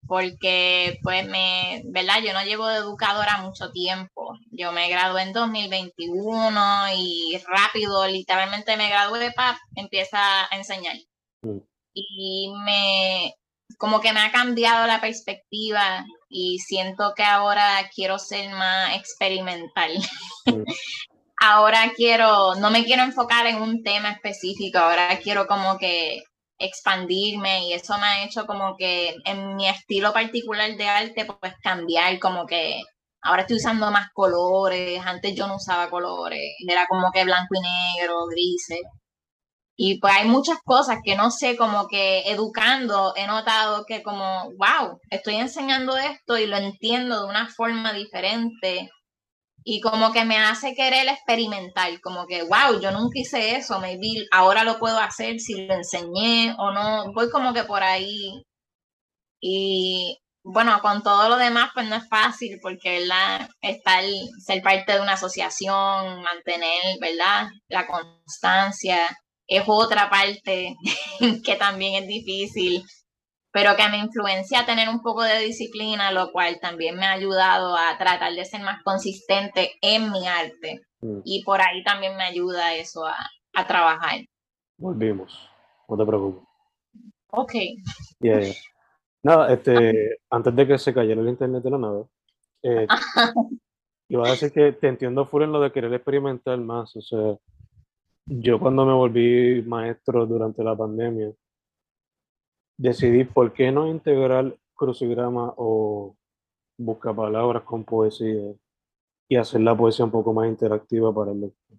porque 0.08 0.98
pues 1.02 1.28
me, 1.28 1.82
¿verdad? 1.84 2.22
Yo 2.24 2.32
no 2.32 2.42
llevo 2.42 2.66
de 2.66 2.78
educadora 2.78 3.42
mucho 3.42 3.70
tiempo. 3.70 4.36
Yo 4.50 4.72
me 4.72 4.88
gradué 4.88 5.22
en 5.22 5.34
2021 5.34 6.94
y 6.96 7.38
rápido, 7.46 8.06
literalmente 8.08 8.76
me 8.76 8.88
gradué 8.88 9.30
para 9.32 9.58
empieza 9.76 10.18
a 10.18 10.56
enseñar. 10.56 10.96
Mm. 11.42 11.58
Y 11.92 12.52
me, 12.64 13.34
como 13.76 14.00
que 14.00 14.12
me 14.12 14.20
ha 14.20 14.32
cambiado 14.32 14.86
la 14.86 15.00
perspectiva 15.00 16.04
y 16.28 16.58
siento 16.58 17.12
que 17.14 17.24
ahora 17.24 17.90
quiero 17.94 18.18
ser 18.18 18.50
más 18.50 18.96
experimental. 18.96 19.92
Mm. 20.46 20.62
ahora 21.40 21.92
quiero, 21.94 22.54
no 22.54 22.70
me 22.70 22.84
quiero 22.84 23.02
enfocar 23.02 23.46
en 23.46 23.60
un 23.60 23.82
tema 23.82 24.12
específico, 24.12 24.78
ahora 24.78 25.18
quiero 25.18 25.46
como 25.46 25.76
que 25.78 26.22
expandirme 26.58 27.66
y 27.66 27.72
eso 27.72 27.96
me 27.98 28.06
ha 28.06 28.24
hecho 28.24 28.46
como 28.46 28.76
que 28.76 29.14
en 29.24 29.56
mi 29.56 29.68
estilo 29.68 30.12
particular 30.12 30.76
de 30.76 30.88
arte 30.88 31.24
pues 31.40 31.54
cambiar 31.62 32.18
como 32.18 32.46
que 32.46 32.80
ahora 33.22 33.42
estoy 33.42 33.56
usando 33.58 33.90
más 33.90 34.08
colores, 34.14 35.00
antes 35.04 35.34
yo 35.34 35.46
no 35.46 35.56
usaba 35.56 35.90
colores, 35.90 36.40
era 36.68 36.86
como 36.88 37.10
que 37.12 37.24
blanco 37.24 37.54
y 37.54 37.60
negro, 37.60 38.26
grises. 38.26 38.80
Y 39.76 40.00
pues 40.00 40.12
hay 40.14 40.28
muchas 40.28 40.58
cosas 40.64 40.98
que 41.04 41.16
no 41.16 41.30
sé, 41.30 41.56
como 41.56 41.86
que 41.88 42.22
educando 42.30 43.14
he 43.16 43.26
notado 43.28 43.84
que 43.86 44.02
como, 44.02 44.50
wow, 44.58 44.98
estoy 45.10 45.36
enseñando 45.36 45.96
esto 45.96 46.36
y 46.36 46.46
lo 46.46 46.56
entiendo 46.56 47.22
de 47.22 47.28
una 47.28 47.48
forma 47.48 47.92
diferente 47.92 48.90
y 49.70 49.82
como 49.82 50.14
que 50.14 50.24
me 50.24 50.38
hace 50.38 50.74
querer 50.74 51.08
experimentar, 51.08 52.00
como 52.00 52.26
que, 52.26 52.42
wow, 52.42 52.80
yo 52.80 52.90
nunca 52.90 53.18
hice 53.18 53.54
eso, 53.56 53.78
maybe 53.78 54.26
ahora 54.32 54.64
lo 54.64 54.78
puedo 54.78 54.98
hacer 54.98 55.38
si 55.40 55.66
lo 55.66 55.74
enseñé 55.74 56.54
o 56.56 56.70
no, 56.72 57.12
voy 57.12 57.28
como 57.28 57.52
que 57.52 57.64
por 57.64 57.82
ahí. 57.82 58.42
Y 59.42 60.18
bueno, 60.42 60.80
con 60.80 61.02
todo 61.02 61.28
lo 61.28 61.36
demás, 61.36 61.70
pues 61.74 61.86
no 61.86 61.96
es 61.96 62.08
fácil 62.08 62.58
porque, 62.62 63.00
¿verdad? 63.00 63.46
Estar, 63.60 64.02
ser 64.42 64.62
parte 64.62 64.94
de 64.94 65.02
una 65.02 65.12
asociación, 65.12 66.22
mantener, 66.22 66.98
¿verdad? 66.98 67.48
La 67.68 67.86
constancia 67.86 69.00
es 69.46 69.64
otra 69.66 70.08
parte 70.08 70.76
que 71.44 71.56
también 71.56 72.02
es 72.02 72.08
difícil, 72.08 72.82
pero 73.58 73.74
que 73.74 73.88
me 73.88 73.98
influencia 73.98 74.60
a 74.60 74.66
tener 74.66 74.88
un 74.88 75.02
poco 75.02 75.24
de 75.24 75.40
disciplina, 75.40 76.12
lo 76.12 76.30
cual 76.30 76.60
también 76.60 76.96
me 76.96 77.06
ha 77.06 77.12
ayudado 77.14 77.76
a 77.76 77.98
tratar 77.98 78.32
de 78.32 78.44
ser 78.44 78.62
más 78.62 78.84
consistente 78.84 79.72
en 79.82 80.12
mi 80.12 80.28
arte. 80.28 80.82
Mm. 81.00 81.22
Y 81.24 81.42
por 81.42 81.60
ahí 81.60 81.82
también 81.82 82.16
me 82.16 82.22
ayuda 82.22 82.76
eso 82.76 83.04
a, 83.04 83.16
a 83.54 83.66
trabajar. 83.66 84.20
Volvimos, 84.76 85.50
no 85.88 85.96
te 85.96 86.06
preocupes. 86.06 86.44
Ok. 87.32 87.52
Yeah, 88.20 88.40
yeah. 88.42 88.54
Nada, 89.24 89.52
este, 89.52 90.18
antes 90.30 90.54
de 90.54 90.66
que 90.68 90.78
se 90.78 90.94
cayera 90.94 91.20
el 91.20 91.28
internet 91.28 91.64
de 91.64 91.70
la 91.70 91.78
nave, 91.78 92.04
Eh, 92.62 92.86
iba 94.08 94.24
a 94.24 94.30
decir 94.30 94.52
que 94.52 94.70
te 94.70 94.86
entiendo 94.86 95.26
full 95.26 95.42
en 95.42 95.50
lo 95.50 95.60
de 95.60 95.72
querer 95.72 95.92
experimentar 95.92 96.58
más. 96.58 96.94
O 96.94 97.00
sea, 97.00 97.36
yo 98.24 98.60
cuando 98.60 98.86
me 98.86 98.92
volví 98.92 99.62
maestro 99.66 100.26
durante 100.26 100.62
la 100.62 100.76
pandemia, 100.76 101.32
decidí 102.78 103.24
por 103.24 103.52
qué 103.52 103.70
no 103.72 103.88
integrar 103.88 104.56
crucigrama 104.74 105.52
o 105.56 106.16
buscar 106.78 107.14
palabras 107.14 107.64
con 107.64 107.84
poesía 107.84 108.54
y 109.28 109.36
hacer 109.36 109.60
la 109.60 109.76
poesía 109.76 110.04
un 110.04 110.12
poco 110.12 110.32
más 110.32 110.48
interactiva 110.48 111.12
para 111.12 111.32
el 111.32 111.40
lector. 111.40 111.78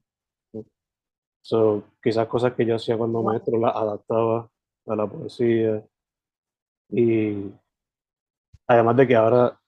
So, 1.42 1.84
quizás 2.04 2.28
cosas 2.28 2.54
que 2.54 2.66
yo 2.66 2.76
hacía 2.76 2.98
cuando 2.98 3.24
maestro 3.24 3.58
las 3.58 3.76
adaptaba 3.76 4.50
a 4.86 4.96
la 4.96 5.08
poesía. 5.08 5.84
Y 6.90 7.52
además 8.68 8.98
de 8.98 9.08
que 9.08 9.16
ahora 9.16 9.60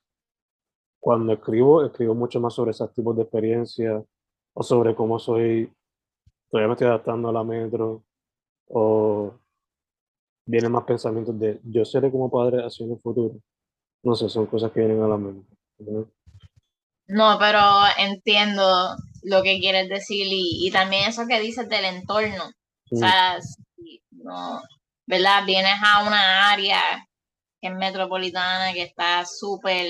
cuando 1.00 1.34
escribo, 1.34 1.84
escribo 1.84 2.14
mucho 2.14 2.40
más 2.40 2.54
sobre 2.54 2.72
esos 2.72 2.94
tipos 2.94 3.16
de 3.16 3.24
experiencias 3.24 4.04
o 4.54 4.64
sobre 4.64 4.94
cómo 4.94 5.18
soy, 5.18 5.74
todavía 6.50 6.68
me 6.68 6.74
estoy 6.74 6.88
adaptando 6.88 7.30
a 7.30 7.34
la 7.34 7.44
metro 7.44 8.04
o 8.68 9.34
vienen 10.52 10.72
más 10.74 10.84
pensamientos 10.84 11.40
de 11.40 11.62
yo 11.64 11.86
seré 11.86 12.12
como 12.12 12.30
padre 12.30 12.66
hacia 12.66 12.86
el 12.86 13.00
futuro. 13.00 13.36
No 14.04 14.16
sé, 14.16 14.28
son 14.28 14.48
cosas 14.48 14.72
que 14.72 14.82
vienen 14.82 15.02
a 15.02 15.08
la 15.08 15.18
mente. 15.18 15.48
¿no? 17.08 17.38
pero 17.40 17.60
entiendo 17.98 18.96
lo 19.24 19.42
que 19.44 19.60
quieres 19.60 19.90
decir 19.90 20.28
y, 20.30 20.68
y 20.68 20.72
también 20.72 21.10
eso 21.10 21.26
que 21.28 21.40
dices 21.40 21.70
del 21.70 21.86
entorno. 21.86 22.52
O 22.92 22.98
sea, 22.98 23.40
no, 24.12 24.62
¿verdad? 25.08 25.46
Vienes 25.46 25.76
a 25.82 26.06
una 26.06 26.52
área 26.52 26.82
que 27.62 27.70
es 27.70 27.74
metropolitana, 27.74 28.74
que 28.74 28.84
está 28.84 29.26
súper 29.26 29.88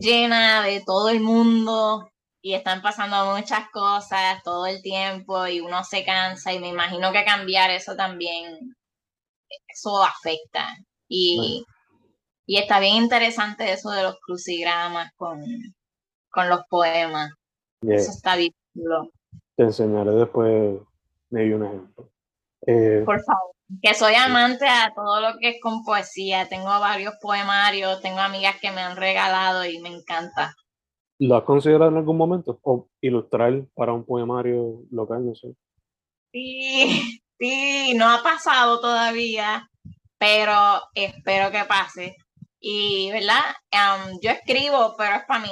llena 0.00 0.62
de 0.62 0.82
todo 0.86 1.08
el 1.08 1.20
mundo 1.20 2.11
y 2.42 2.54
están 2.54 2.82
pasando 2.82 3.36
muchas 3.36 3.70
cosas 3.70 4.42
todo 4.42 4.66
el 4.66 4.82
tiempo 4.82 5.46
y 5.46 5.60
uno 5.60 5.84
se 5.84 6.04
cansa 6.04 6.52
y 6.52 6.58
me 6.58 6.68
imagino 6.68 7.12
que 7.12 7.24
cambiar 7.24 7.70
eso 7.70 7.94
también, 7.94 8.76
eso 9.68 10.02
afecta. 10.02 10.76
Y, 11.08 11.64
y 12.44 12.58
está 12.58 12.80
bien 12.80 12.96
interesante 12.96 13.72
eso 13.72 13.90
de 13.90 14.02
los 14.02 14.16
crucigramas 14.20 15.12
con, 15.16 15.40
con 16.30 16.48
los 16.48 16.62
poemas. 16.68 17.30
Eso 17.82 18.10
está 18.10 18.34
bien. 18.34 18.52
Te 19.54 19.62
enseñaré 19.62 20.10
después 20.10 20.80
medio 21.30 21.56
un 21.56 21.64
ejemplo. 21.64 22.10
Eh, 22.66 23.02
Por 23.04 23.22
favor. 23.22 23.52
Que 23.80 23.94
soy 23.94 24.14
amante 24.14 24.66
a 24.68 24.92
todo 24.94 25.20
lo 25.20 25.38
que 25.38 25.50
es 25.50 25.56
con 25.62 25.84
poesía. 25.84 26.48
Tengo 26.48 26.68
varios 26.80 27.14
poemarios, 27.22 28.02
tengo 28.02 28.18
amigas 28.18 28.56
que 28.60 28.70
me 28.70 28.82
han 28.82 28.96
regalado 28.96 29.64
y 29.64 29.80
me 29.80 29.88
encanta. 29.88 30.54
¿Lo 31.24 31.36
has 31.36 31.44
considerado 31.44 31.88
en 31.88 31.98
algún 31.98 32.16
momento? 32.16 32.58
¿O 32.62 32.88
ilustrar 33.00 33.64
para 33.76 33.92
un 33.92 34.04
poemario 34.04 34.82
local? 34.90 35.24
No 35.24 35.36
sé. 35.36 35.54
Sí, 36.32 37.22
sí, 37.38 37.94
no 37.94 38.10
ha 38.10 38.24
pasado 38.24 38.80
todavía, 38.80 39.70
pero 40.18 40.52
espero 40.96 41.52
que 41.52 41.64
pase. 41.64 42.16
Y, 42.58 43.12
¿verdad? 43.12 43.40
yo 44.20 44.30
escribo, 44.32 44.96
pero 44.98 45.14
es 45.14 45.24
para 45.28 45.40
mí. 45.40 45.50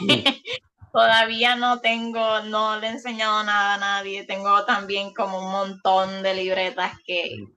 Mm. 0.00 0.08
Todavía 0.92 1.54
no 1.54 1.80
tengo, 1.80 2.40
no 2.44 2.80
le 2.80 2.86
he 2.86 2.90
enseñado 2.90 3.44
nada 3.44 3.74
a 3.74 3.78
nadie. 3.78 4.24
Tengo 4.24 4.64
también 4.64 5.12
como 5.12 5.38
un 5.38 5.52
montón 5.52 6.22
de 6.22 6.34
libretas 6.34 6.94
que 7.04 7.36
mm. 7.38 7.52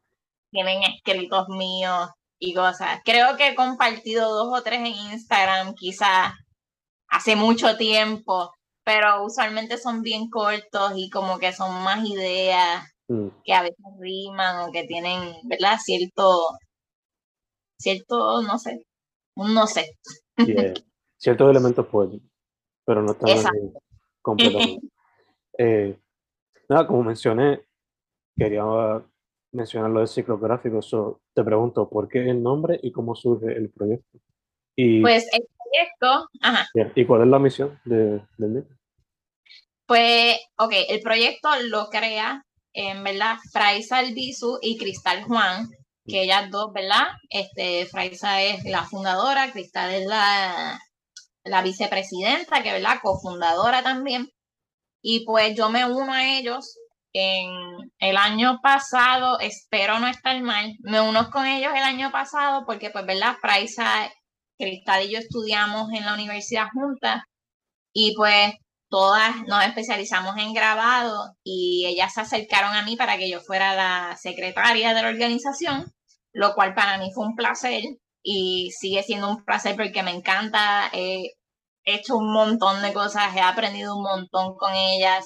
tienen 0.51 0.83
escritos 0.83 1.47
míos 1.47 2.09
y 2.39 2.53
cosas. 2.53 2.99
Creo 3.05 3.37
que 3.37 3.47
he 3.47 3.55
compartido 3.55 4.33
dos 4.33 4.59
o 4.59 4.61
tres 4.63 4.79
en 4.79 5.13
Instagram, 5.13 5.75
quizás 5.75 6.33
hace 7.13 7.35
mucho 7.35 7.77
tiempo, 7.77 8.51
pero 8.83 9.23
usualmente 9.23 9.77
son 9.77 10.01
bien 10.01 10.29
cortos 10.29 10.93
y 10.95 11.09
como 11.09 11.39
que 11.39 11.53
son 11.53 11.83
más 11.83 12.05
ideas 12.07 12.83
mm. 13.07 13.27
que 13.43 13.53
a 13.53 13.61
veces 13.61 13.85
riman 13.99 14.67
o 14.67 14.71
que 14.71 14.83
tienen, 14.83 15.35
¿verdad? 15.43 15.77
Cierto, 15.81 16.57
cierto, 17.77 18.41
no 18.41 18.57
sé, 18.57 18.85
un 19.35 19.53
no 19.53 19.67
sé. 19.67 19.97
Ciertos 21.17 21.49
elementos 21.49 21.87
poéticos 21.87 22.33
pero 22.85 23.01
no 23.01 23.11
están 23.11 23.73
completamente. 24.21 24.87
Eh, 25.55 25.95
nada, 26.67 26.87
como 26.87 27.03
mencioné, 27.03 27.61
quería 28.35 28.63
mencionar 29.51 29.91
lo 29.91 29.99
del 29.99 30.07
ciclo 30.07 30.39
gráfico. 30.39 30.79
te 31.31 31.43
pregunto, 31.43 31.87
¿por 31.87 32.07
qué 32.07 32.27
el 32.27 32.41
nombre 32.41 32.79
y 32.81 32.91
cómo 32.91 33.13
surge 33.13 33.55
el 33.55 33.69
proyecto? 33.69 34.17
Y, 34.75 34.99
pues 35.01 35.29
el 35.31 35.45
proyecto, 35.73 36.29
ajá. 36.41 36.67
¿Y 36.95 37.05
cuál 37.05 37.21
es 37.23 37.27
la 37.27 37.39
misión 37.39 37.79
de, 37.85 38.21
del? 38.37 38.67
Pues, 39.85 40.37
ok, 40.57 40.73
el 40.89 41.01
proyecto 41.01 41.49
lo 41.67 41.89
crea, 41.89 42.43
en 42.73 43.03
verdad, 43.03 43.37
Fraisa 43.51 43.97
Albizu 43.97 44.59
y 44.61 44.77
Cristal 44.77 45.23
Juan, 45.23 45.67
que 46.05 46.19
mm. 46.19 46.23
ellas 46.23 46.49
dos, 46.49 46.71
¿verdad? 46.73 47.07
Este, 47.29 47.85
Fraisa 47.85 48.41
es 48.41 48.63
la 48.65 48.83
fundadora, 48.83 49.51
Cristal 49.51 49.93
es 49.93 50.05
la 50.05 50.79
la 51.43 51.61
vicepresidenta, 51.61 52.63
que 52.63 52.71
verdad, 52.71 52.99
cofundadora 53.01 53.83
también. 53.83 54.29
Y 55.01 55.25
pues 55.25 55.55
yo 55.55 55.69
me 55.69 55.85
uno 55.85 56.13
a 56.13 56.37
ellos. 56.37 56.77
En 57.15 57.51
el 57.99 58.17
año 58.17 58.59
pasado, 58.63 59.39
espero 59.39 59.99
no 59.99 60.07
estar 60.07 60.41
mal, 60.41 60.73
me 60.81 60.99
uno 60.99 61.29
con 61.29 61.45
ellos 61.45 61.71
el 61.75 61.83
año 61.83 62.11
pasado 62.11 62.65
porque 62.65 62.89
pues, 62.89 63.05
¿verdad? 63.05 63.35
Fraisa, 63.39 64.11
Cristal 64.57 65.05
y 65.05 65.11
yo 65.11 65.19
estudiamos 65.19 65.91
en 65.93 66.05
la 66.05 66.13
universidad 66.13 66.67
juntas 66.73 67.23
y 67.93 68.15
pues 68.15 68.53
todas 68.89 69.35
nos 69.47 69.63
especializamos 69.65 70.37
en 70.37 70.53
grabado 70.53 71.35
y 71.43 71.85
ellas 71.87 72.13
se 72.13 72.21
acercaron 72.21 72.75
a 72.75 72.83
mí 72.83 72.95
para 72.95 73.17
que 73.17 73.29
yo 73.29 73.41
fuera 73.41 73.75
la 73.75 74.15
secretaria 74.17 74.93
de 74.93 75.01
la 75.01 75.09
organización, 75.09 75.91
lo 76.33 76.53
cual 76.55 76.75
para 76.75 76.97
mí 76.97 77.11
fue 77.13 77.25
un 77.25 77.35
placer 77.35 77.83
y 78.23 78.71
sigue 78.71 79.03
siendo 79.03 79.29
un 79.29 79.43
placer 79.43 79.75
porque 79.75 80.03
me 80.03 80.11
encanta. 80.11 80.89
He 80.93 81.31
hecho 81.85 82.17
un 82.17 82.31
montón 82.31 82.81
de 82.81 82.93
cosas, 82.93 83.35
he 83.35 83.41
aprendido 83.41 83.95
un 83.97 84.03
montón 84.03 84.55
con 84.55 84.73
ellas 84.73 85.25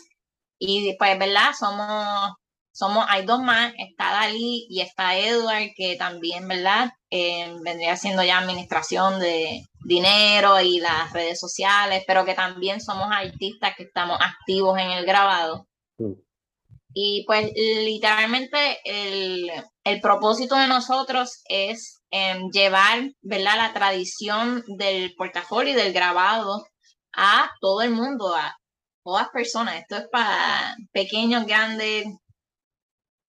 y 0.59 0.95
pues, 0.97 1.19
¿verdad? 1.19 1.51
Somos, 1.57 2.33
somos, 2.77 3.07
hay 3.09 3.25
dos 3.25 3.41
más, 3.41 3.73
está 3.79 4.11
Dalí 4.11 4.67
y 4.69 4.81
está 4.81 5.17
Edward, 5.17 5.71
que 5.75 5.95
también, 5.95 6.47
¿verdad? 6.47 6.91
Eh, 7.09 7.51
vendría 7.63 7.97
siendo 7.97 8.23
ya 8.23 8.37
administración 8.37 9.19
de 9.19 9.63
dinero 9.83 10.61
y 10.61 10.79
las 10.79 11.11
redes 11.11 11.39
sociales, 11.39 12.03
pero 12.05 12.23
que 12.23 12.35
también 12.35 12.79
somos 12.79 13.07
artistas 13.11 13.73
que 13.75 13.83
estamos 13.83 14.19
activos 14.21 14.77
en 14.77 14.91
el 14.91 15.07
grabado. 15.07 15.65
Y 16.93 17.23
pues 17.25 17.51
literalmente 17.55 18.77
el, 18.85 19.51
el 19.83 19.99
propósito 19.99 20.55
de 20.55 20.67
nosotros 20.67 21.41
es 21.49 22.03
llevar 22.51 23.09
¿verdad? 23.21 23.57
la 23.57 23.73
tradición 23.73 24.63
del 24.67 25.15
portafolio 25.15 25.73
y 25.73 25.75
del 25.75 25.93
grabado 25.93 26.63
a 27.15 27.49
todo 27.59 27.81
el 27.81 27.89
mundo, 27.89 28.35
a 28.35 28.55
todas 29.03 29.29
personas. 29.29 29.77
Esto 29.77 29.97
es 29.97 30.07
para 30.11 30.75
pequeños, 30.91 31.47
grandes, 31.47 32.05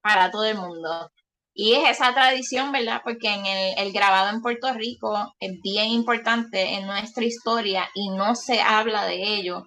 para 0.08 0.30
todo 0.30 0.44
el 0.44 0.56
mundo. 0.56 1.10
Y 1.52 1.74
es 1.74 1.90
esa 1.90 2.14
tradición, 2.14 2.72
¿verdad? 2.72 3.02
Porque 3.04 3.28
en 3.28 3.44
el, 3.44 3.92
grabado 3.92 4.30
en 4.30 4.40
Puerto 4.40 4.72
Rico 4.72 5.34
es 5.38 5.52
bien 5.62 5.90
importante 5.90 6.74
en 6.74 6.86
nuestra 6.86 7.24
historia 7.24 7.90
y 7.94 8.08
no 8.10 8.34
se 8.34 8.62
habla 8.62 9.04
de 9.04 9.36
ello. 9.36 9.64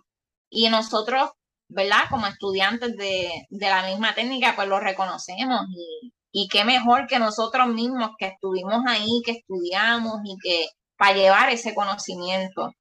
Y 0.50 0.70
nosotros, 0.70 1.30
¿verdad? 1.70 2.06
Como 2.10 2.26
estudiantes 2.26 2.98
de, 2.98 3.30
de 3.50 3.70
la 3.70 3.86
misma 3.86 4.16
técnica, 4.16 4.56
pues 4.56 4.68
lo 4.68 4.80
reconocemos 4.80 5.62
y, 5.70 6.12
y 6.32 6.48
qué 6.48 6.66
mejor 6.66 7.06
que 7.08 7.20
nosotros 7.20 7.68
mismos 7.68 8.12
que 8.18 8.28
estuvimos 8.28 8.82
ahí, 8.88 9.22
que 9.24 9.34
estudiamos 9.34 10.22
y 10.24 10.38
que 10.42 10.66
para 10.98 11.16
llevar 11.16 11.50
ese 11.52 11.76
conocimiento. 11.76 12.72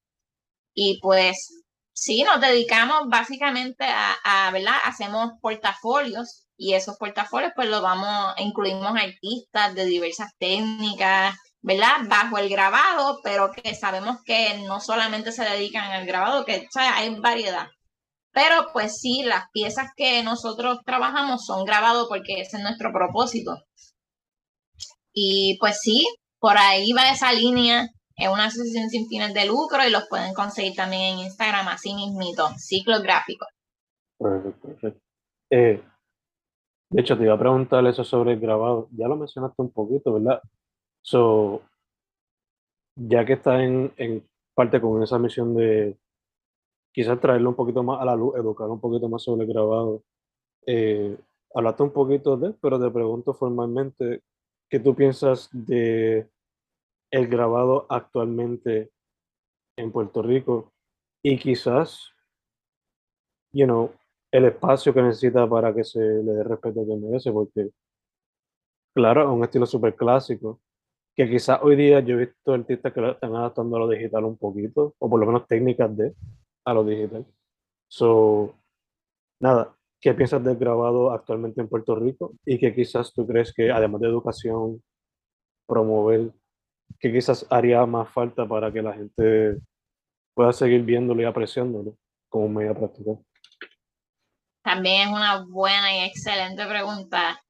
Y 0.73 0.99
pues 1.03 1.63
sí, 1.93 2.23
nos 2.23 2.41
dedicamos 2.41 3.09
básicamente 3.09 3.85
a, 3.85 4.51
¿verdad? 4.51 4.77
Hacemos 4.85 5.33
portafolios 5.43 6.47
y 6.61 6.75
esos 6.75 6.99
portafolios 6.99 7.53
pues 7.57 7.71
los 7.71 7.81
vamos, 7.81 8.35
incluimos 8.37 8.95
artistas 8.95 9.75
de 9.75 9.87
diversas 9.87 10.37
técnicas, 10.39 11.35
¿verdad? 11.63 12.03
Bajo 12.07 12.37
el 12.37 12.51
grabado, 12.51 13.19
pero 13.25 13.51
que 13.51 13.75
sabemos 13.75 14.19
que 14.27 14.59
no 14.67 14.79
solamente 14.79 15.33
se 15.33 15.43
dedican 15.43 15.91
al 15.91 16.05
grabado, 16.05 16.45
que 16.45 16.69
hay 16.77 17.19
variedad. 17.19 17.67
Pero 18.33 18.67
pues 18.75 19.01
sí, 19.01 19.23
las 19.23 19.45
piezas 19.55 19.89
que 19.97 20.23
nosotros 20.23 20.81
trabajamos 20.85 21.47
son 21.47 21.65
grabados 21.65 22.09
porque 22.11 22.43
ese 22.43 22.59
es 22.59 22.63
nuestro 22.63 22.93
propósito. 22.93 23.57
Y 25.15 25.57
pues 25.61 25.79
sí, 25.81 26.07
por 26.39 26.59
ahí 26.59 26.93
va 26.93 27.11
esa 27.11 27.33
línea. 27.33 27.89
Es 28.17 28.29
una 28.29 28.45
asociación 28.45 28.91
sin 28.91 29.09
fines 29.09 29.33
de 29.33 29.47
lucro 29.47 29.83
y 29.83 29.91
los 29.91 30.07
pueden 30.11 30.35
conseguir 30.35 30.75
también 30.75 31.15
en 31.15 31.19
Instagram, 31.21 31.69
así 31.69 31.95
mismito, 31.95 32.51
ciclo 32.59 33.01
gráfico. 33.01 33.47
Perfecto, 34.19 34.69
perfecto. 34.69 35.01
Eh, 35.49 35.83
de 36.91 37.01
hecho, 37.01 37.17
te 37.17 37.25
iba 37.25 37.35
a 37.35 37.39
preguntar 37.39 37.87
eso 37.87 38.05
sobre 38.05 38.33
el 38.33 38.41
grabado. 38.41 38.89
Ya 38.93 39.09
lo 39.09 39.17
mencionaste 39.17 39.63
un 39.63 39.71
poquito, 39.71 40.15
¿verdad? 40.15 40.43
So, 41.03 41.63
ya 42.97 43.25
que 43.25 43.35
está 43.35 43.63
en, 43.63 43.93
en 43.97 44.25
parte 44.55 44.81
con 44.81 45.03
esa 45.03 45.19
misión 45.19 45.55
de 45.55 45.97
quizás 46.93 47.21
traerlo 47.21 47.51
un 47.51 47.55
poquito 47.57 47.83
más 47.83 48.01
a 48.01 48.05
la 48.05 48.17
luz, 48.17 48.37
educar 48.37 48.69
un 48.69 48.81
poquito 48.81 49.09
más 49.09 49.23
sobre 49.23 49.45
el 49.45 49.53
grabado. 49.53 50.03
Eh, 50.67 51.17
hablaste 51.55 51.83
un 51.85 51.93
poquito 51.93 52.37
de, 52.37 52.53
pero 52.61 52.81
te 52.81 52.91
pregunto 52.91 53.35
formalmente, 53.35 54.23
¿qué 54.69 54.81
tú 54.81 54.95
piensas 54.95 55.49
de 55.53 56.29
el 57.11 57.29
grabado 57.29 57.87
actualmente 57.89 58.91
en 59.77 59.93
Puerto 59.93 60.23
Rico 60.23 60.73
y 61.23 61.39
quizás, 61.39 62.11
you 63.53 63.67
know, 63.67 63.93
el 64.33 64.45
espacio 64.47 64.95
que 64.95 65.03
necesita 65.03 65.49
para 65.49 65.75
que 65.75 65.85
se 65.85 66.01
le 66.01 66.33
dé 66.33 66.45
respeto 66.45 66.87
que 66.87 66.97
merece, 66.97 67.33
porque 67.33 67.71
claro, 68.95 69.23
es 69.23 69.29
un 69.29 69.45
estilo 69.45 69.67
súper 69.67 69.95
clásico, 69.97 70.61
que 71.15 71.29
quizás 71.29 71.61
hoy 71.63 71.77
día 71.77 72.01
yo 72.01 72.15
he 72.17 72.27
visto 72.27 72.53
artistas 72.53 72.93
que 72.93 73.01
lo 73.01 73.13
están 73.13 73.35
adaptando 73.35 73.77
a 73.77 73.81
lo 73.81 73.89
digital 73.89 74.25
un 74.25 74.37
poquito, 74.37 74.95
o 74.99 75.11
por 75.11 75.21
lo 75.21 75.27
menos 75.27 75.47
técnicas 75.47 75.97
de 75.97 76.15
a 76.65 76.75
lo 76.75 76.85
digital. 76.85 77.27
So, 77.89 78.55
nada, 79.41 79.77
¿qué 80.01 80.15
piensas 80.15 80.43
del 80.45 80.57
grabado 80.57 81.11
actualmente 81.13 81.61
en 81.61 81.69
Puerto 81.69 81.97
Rico? 81.97 82.35
Y 82.45 82.59
que 82.59 82.75
quizás 82.75 83.13
tú 83.13 83.27
crees 83.27 83.53
que, 83.53 83.71
además 83.71 84.01
de 84.01 84.09
educación, 84.09 84.83
promover, 85.67 86.33
que 86.99 87.13
quizás 87.13 87.47
haría 87.51 87.85
más 87.87 88.11
falta 88.11 88.47
para 88.47 88.73
que 88.73 88.83
la 88.83 88.93
gente 88.93 89.59
pueda 90.35 90.53
seguir 90.53 90.85
viéndolo 90.85 91.23
y 91.23 91.25
apreciándolo 91.25 91.97
como 92.29 92.49
media 92.49 92.75
práctica. 92.75 93.13
También 94.71 95.09
es 95.09 95.15
una 95.15 95.45
buena 95.49 95.97
y 95.97 96.05
excelente 96.05 96.65
pregunta. 96.65 97.43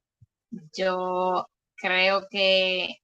Yo 0.75 1.45
creo 1.75 2.25
que, 2.31 2.95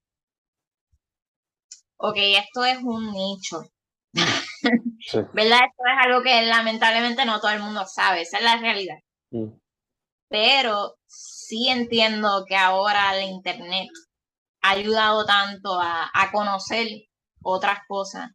ok, 1.97 2.15
esto 2.17 2.65
es 2.65 2.79
un 2.81 3.11
nicho. 3.11 3.61
¿Verdad? 5.33 5.59
Esto 5.67 5.83
es 5.85 6.03
algo 6.03 6.23
que 6.23 6.41
lamentablemente 6.41 7.25
no 7.25 7.39
todo 7.39 7.51
el 7.51 7.61
mundo 7.61 7.85
sabe, 7.85 8.21
esa 8.21 8.39
es 8.39 8.43
la 8.43 8.57
realidad. 8.57 8.97
Mm. 9.29 9.51
Pero 10.29 10.95
sí 11.05 11.69
entiendo 11.69 12.43
que 12.47 12.55
ahora 12.55 13.15
el 13.15 13.29
Internet 13.29 13.87
ha 14.63 14.71
ayudado 14.71 15.27
tanto 15.27 15.79
a, 15.79 16.09
a 16.11 16.31
conocer 16.31 16.87
otras 17.43 17.81
cosas 17.87 18.31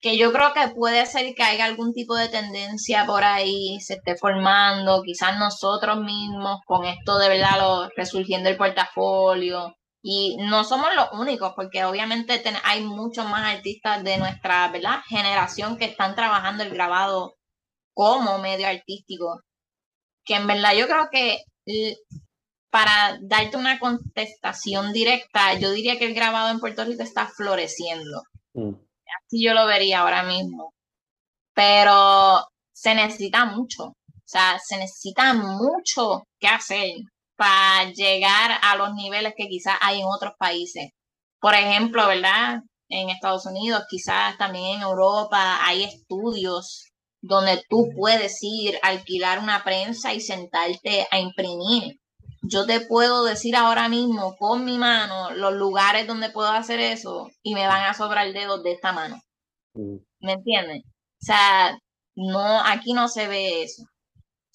que 0.00 0.16
yo 0.16 0.32
creo 0.32 0.52
que 0.52 0.68
puede 0.74 1.06
ser 1.06 1.34
que 1.34 1.42
haya 1.42 1.64
algún 1.64 1.92
tipo 1.92 2.14
de 2.14 2.28
tendencia 2.28 3.04
por 3.06 3.24
ahí, 3.24 3.80
se 3.80 3.94
esté 3.94 4.16
formando, 4.16 5.02
quizás 5.02 5.38
nosotros 5.38 5.98
mismos 6.00 6.60
con 6.66 6.84
esto 6.84 7.18
de 7.18 7.28
verdad, 7.28 7.58
lo, 7.58 7.88
resurgiendo 7.96 8.48
el 8.48 8.56
portafolio. 8.56 9.74
Y 10.00 10.36
no 10.38 10.62
somos 10.62 10.90
los 10.94 11.08
únicos, 11.12 11.52
porque 11.56 11.84
obviamente 11.84 12.40
hay 12.62 12.82
muchos 12.84 13.26
más 13.28 13.56
artistas 13.56 14.04
de 14.04 14.18
nuestra 14.18 14.68
¿verdad? 14.68 15.00
generación 15.08 15.76
que 15.76 15.86
están 15.86 16.14
trabajando 16.14 16.62
el 16.62 16.70
grabado 16.70 17.34
como 17.92 18.38
medio 18.38 18.68
artístico. 18.68 19.40
Que 20.24 20.36
en 20.36 20.46
verdad 20.46 20.74
yo 20.74 20.86
creo 20.86 21.08
que 21.10 21.38
para 22.70 23.18
darte 23.22 23.56
una 23.56 23.80
contestación 23.80 24.92
directa, 24.92 25.54
yo 25.54 25.72
diría 25.72 25.98
que 25.98 26.06
el 26.06 26.14
grabado 26.14 26.50
en 26.50 26.60
Puerto 26.60 26.84
Rico 26.84 27.02
está 27.02 27.26
floreciendo. 27.26 28.22
Mm 28.54 28.87
así 29.16 29.44
yo 29.44 29.54
lo 29.54 29.66
vería 29.66 30.00
ahora 30.00 30.22
mismo. 30.22 30.72
Pero 31.54 32.46
se 32.72 32.94
necesita 32.94 33.46
mucho, 33.46 33.84
o 33.84 33.94
sea, 34.24 34.58
se 34.64 34.76
necesita 34.76 35.34
mucho 35.34 36.24
que 36.38 36.48
hacer 36.48 36.94
para 37.36 37.90
llegar 37.92 38.58
a 38.62 38.76
los 38.76 38.94
niveles 38.94 39.34
que 39.36 39.48
quizás 39.48 39.76
hay 39.80 40.00
en 40.00 40.06
otros 40.06 40.34
países. 40.38 40.90
Por 41.40 41.54
ejemplo, 41.54 42.06
¿verdad? 42.06 42.60
En 42.88 43.10
Estados 43.10 43.46
Unidos, 43.46 43.84
quizás 43.88 44.36
también 44.38 44.76
en 44.76 44.82
Europa, 44.82 45.58
hay 45.64 45.84
estudios 45.84 46.88
donde 47.20 47.62
tú 47.68 47.90
puedes 47.96 48.38
ir 48.42 48.78
alquilar 48.82 49.40
una 49.40 49.62
prensa 49.64 50.14
y 50.14 50.20
sentarte 50.20 51.06
a 51.10 51.18
imprimir 51.18 51.97
yo 52.42 52.66
te 52.66 52.80
puedo 52.80 53.24
decir 53.24 53.56
ahora 53.56 53.88
mismo 53.88 54.36
con 54.36 54.64
mi 54.64 54.78
mano 54.78 55.30
los 55.30 55.54
lugares 55.54 56.06
donde 56.06 56.30
puedo 56.30 56.48
hacer 56.48 56.80
eso 56.80 57.30
y 57.42 57.54
me 57.54 57.66
van 57.66 57.82
a 57.82 57.94
sobrar 57.94 58.32
dedos 58.32 58.62
de 58.62 58.72
esta 58.72 58.92
mano. 58.92 59.20
Mm. 59.74 59.96
¿Me 60.20 60.32
entiendes? 60.32 60.82
O 60.84 61.24
sea, 61.24 61.78
no, 62.14 62.60
aquí 62.64 62.92
no 62.92 63.08
se 63.08 63.28
ve 63.28 63.62
eso. 63.62 63.84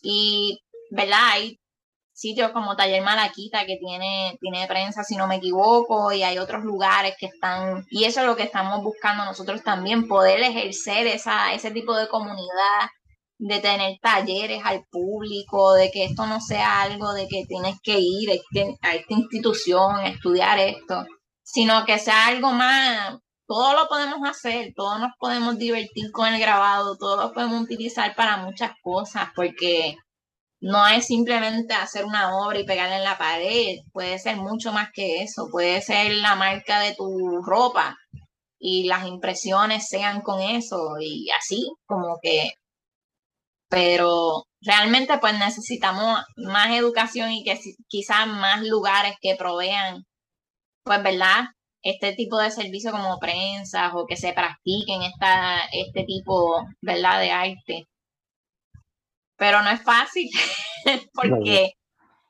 Y, 0.02 0.60
¿verdad? 0.91 1.19
Hay 1.32 1.60
sitios 2.13 2.52
como 2.52 2.76
Taller 2.76 3.02
Malaquita 3.02 3.65
que 3.65 3.78
tiene, 3.78 4.38
tiene 4.39 4.67
prensa, 4.67 5.04
si 5.04 5.15
no 5.15 5.28
me 5.28 5.38
equivoco, 5.38 6.12
y 6.12 6.24
hay 6.24 6.38
otros 6.38 6.63
lugares 6.63 7.15
que 7.19 7.28
están, 7.28 7.86
y 7.89 8.06
eso 8.06 8.22
es 8.22 8.28
lo 8.28 8.36
que 8.36 8.43
estamos 8.43 8.84
buscando 8.84 9.26
nosotros 9.26 9.63
también, 9.63 10.08
poder 10.08 10.39
ejercer 10.41 11.08
esa, 11.08 11.54
ese 11.54 11.72
tipo 11.72 11.96
de 11.96 12.08
comunidad 12.08 12.89
de 13.38 13.60
tener 13.60 13.98
talleres 14.02 14.62
al 14.63 14.84
público, 14.89 15.74
de 15.74 15.91
que 15.91 16.06
esto 16.06 16.26
no 16.26 16.39
sea 16.39 16.82
algo 16.82 17.13
de 17.13 17.28
que 17.28 17.46
tienes 17.48 17.76
que 17.82 18.00
ir 18.00 18.30
este, 18.30 18.78
a, 18.82 18.96
esta 18.96 19.13
institución 19.13 19.96
a 19.96 20.08
estudiar 20.08 20.60
esto, 20.60 21.06
sino 21.43 21.86
que 21.86 22.00
sea 22.00 22.28
algo 22.28 22.52
más, 22.52 23.17
todo 23.46 23.74
lo 23.74 23.88
podemos 23.88 24.28
hacer, 24.28 24.74
todos 24.76 25.00
nos 25.00 25.12
podemos 25.19 25.58
divertir 25.58 26.12
con 26.12 26.34
el 26.34 26.39
grabado, 26.39 26.98
todo 26.98 27.17
lo 27.17 27.34
podemos 27.34 27.63
utilizar 27.63 28.15
para 28.15 28.38
muchas 28.38 28.72
cosas, 28.82 29.30
porque 29.36 29.96
no 30.62 30.88
es 30.88 31.08
simplemente 31.08 31.74
hacer 31.74 32.06
una 32.06 32.38
obra 32.38 32.60
y 32.60 32.65
pegarla 32.65 32.98
en 32.98 33.04
la 33.04 33.17
pared, 33.17 33.80
puede 33.91 34.17
ser 34.19 34.38
mucho 34.38 34.72
más 34.72 34.89
que 34.93 35.22
eso, 35.22 35.50
puede 35.52 35.82
ser 35.82 36.13
la 36.13 36.36
marca 36.36 36.80
de 36.80 36.96
tu 36.96 37.41
ropa 37.41 37.98
y 38.58 38.86
las 38.86 39.06
impresiones 39.06 39.89
sean 39.89 40.22
con 40.22 40.39
eso 40.41 40.96
y 41.02 41.30
así, 41.38 41.69
como 41.86 42.17
que 42.22 42.54
pero 43.73 44.45
realmente 44.62 45.17
pues 45.17 45.33
necesitamos 45.39 46.19
más 46.38 46.69
educación 46.77 47.31
y 47.31 47.43
que 47.43 47.59
quizás 47.88 48.27
más 48.27 48.62
lugares 48.62 49.15
que 49.19 49.36
provean, 49.36 50.03
pues, 50.83 51.01
¿verdad? 51.01 51.45
Este 51.81 52.13
tipo 52.13 52.38
de 52.38 52.51
servicios 52.51 52.93
como 52.93 53.17
prensa 53.19 53.91
o 53.95 54.05
que 54.05 54.15
se 54.15 54.31
practiquen 54.33 55.01
esta, 55.01 55.62
este 55.71 56.03
tipo, 56.05 56.63
¿verdad? 56.81 57.19
De 57.19 57.31
arte. 57.31 57.88
Pero 59.38 59.63
no 59.63 59.71
es 59.71 59.81
fácil 59.81 60.29
porque 61.13 61.71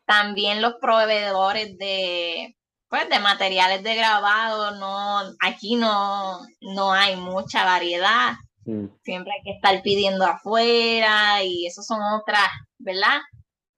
también 0.06 0.62
los 0.62 0.76
proveedores 0.80 1.78
de, 1.78 2.56
pues, 2.88 3.10
de 3.10 3.20
materiales 3.20 3.84
de 3.84 3.96
grabado, 3.96 4.72
no, 4.78 5.20
aquí 5.42 5.76
no, 5.76 6.40
no 6.62 6.94
hay 6.94 7.18
mucha 7.18 7.66
variedad. 7.66 8.36
Mm. 8.66 8.88
Siempre 9.04 9.34
hay 9.34 9.44
que 9.44 9.52
estar 9.52 9.82
pidiendo 9.82 10.26
afuera 10.26 11.44
y 11.44 11.66
eso 11.66 11.82
son 11.82 12.00
otras, 12.20 12.48
¿verdad? 12.80 13.20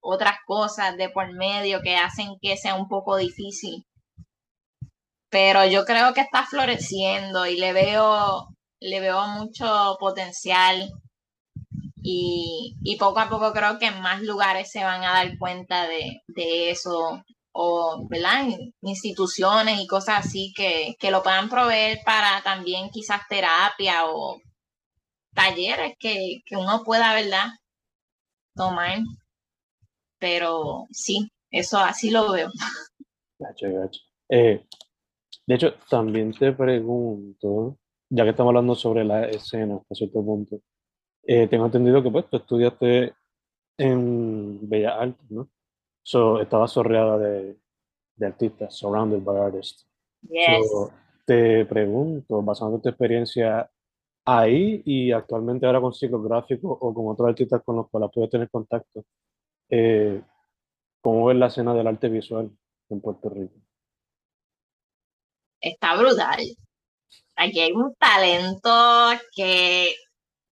Otras 0.01 0.37
cosas 0.45 0.95
de 0.97 1.09
por 1.09 1.33
medio 1.33 1.81
que 1.81 1.97
hacen 1.97 2.37
que 2.41 2.57
sea 2.57 2.75
un 2.75 2.87
poco 2.87 3.17
difícil. 3.17 3.85
Pero 5.29 5.65
yo 5.65 5.85
creo 5.85 6.13
que 6.13 6.21
está 6.21 6.45
floreciendo 6.45 7.45
y 7.47 7.57
le 7.57 7.73
veo, 7.73 8.47
le 8.79 8.99
veo 8.99 9.27
mucho 9.27 9.97
potencial 9.99 10.89
y, 12.07 12.97
poco 12.99 13.19
a 13.19 13.29
poco 13.29 13.51
creo 13.51 13.79
que 13.79 13.89
más 13.91 14.21
lugares 14.21 14.69
se 14.71 14.83
van 14.83 15.03
a 15.03 15.13
dar 15.13 15.37
cuenta 15.39 15.87
de, 15.87 16.21
eso 16.69 17.23
o, 17.51 18.07
¿verdad? 18.09 18.47
Instituciones 18.81 19.79
y 19.81 19.87
cosas 19.87 20.25
así 20.25 20.53
que, 20.55 20.95
que 20.99 21.11
lo 21.11 21.23
puedan 21.23 21.49
proveer 21.49 21.99
para 22.05 22.41
también 22.43 22.89
quizás 22.91 23.21
terapia 23.27 24.05
o 24.05 24.39
talleres 25.35 25.95
que, 25.99 26.41
uno 26.51 26.83
pueda, 26.83 27.13
¿verdad? 27.13 27.47
Tomar. 28.55 28.99
Pero 30.17 30.87
sí, 30.91 31.29
eso 31.51 31.77
así 31.77 32.09
lo 32.09 32.31
veo. 32.31 32.49
Gacho, 33.37 33.67
gacho. 33.71 34.01
Eh, 34.29 34.65
de 35.45 35.55
hecho, 35.55 35.73
también 35.89 36.33
te 36.33 36.53
pregunto, 36.53 37.77
ya 38.09 38.23
que 38.23 38.29
estamos 38.31 38.51
hablando 38.51 38.75
sobre 38.75 39.03
la 39.03 39.27
escena 39.27 39.75
hasta 39.75 39.93
cierto 39.93 40.23
punto, 40.23 40.61
eh, 41.23 41.47
tengo 41.47 41.65
entendido 41.65 42.01
que 42.01 42.09
pues 42.09 42.29
tú 42.29 42.37
estudiaste 42.37 43.13
en 43.77 44.67
Bellas 44.67 44.93
Artes, 44.97 45.31
¿no? 45.31 45.49
So, 46.01 46.39
estaba 46.39 46.67
sorreada 46.67 47.17
de, 47.17 47.57
de 48.15 48.25
artistas, 48.25 48.75
surrounded 48.75 49.21
by 49.21 49.37
artists. 49.37 49.85
Yes. 50.21 50.71
te 51.25 51.65
pregunto, 51.65 52.41
basando 52.41 52.77
en 52.77 52.81
tu 52.81 52.89
experiencia 52.89 53.69
ahí 54.25 54.81
y 54.85 55.11
actualmente 55.11 55.65
ahora 55.65 55.81
con 55.81 55.93
gráficos 56.27 56.77
o 56.81 56.93
con 56.93 57.07
otros 57.07 57.29
artistas 57.29 57.61
con 57.63 57.77
los 57.77 57.89
cuales 57.89 58.09
puedes 58.13 58.31
tener 58.31 58.49
contacto. 58.49 59.05
Eh, 59.69 60.21
¿Cómo 61.01 61.25
ves 61.25 61.37
la 61.37 61.47
escena 61.47 61.73
del 61.73 61.87
arte 61.87 62.09
visual 62.09 62.49
en 62.89 63.01
Puerto 63.01 63.29
Rico? 63.29 63.53
Está 65.61 65.95
brutal. 65.95 66.41
Aquí 67.35 67.59
hay 67.59 67.71
un 67.71 67.93
talento 67.95 68.71
que 69.35 69.93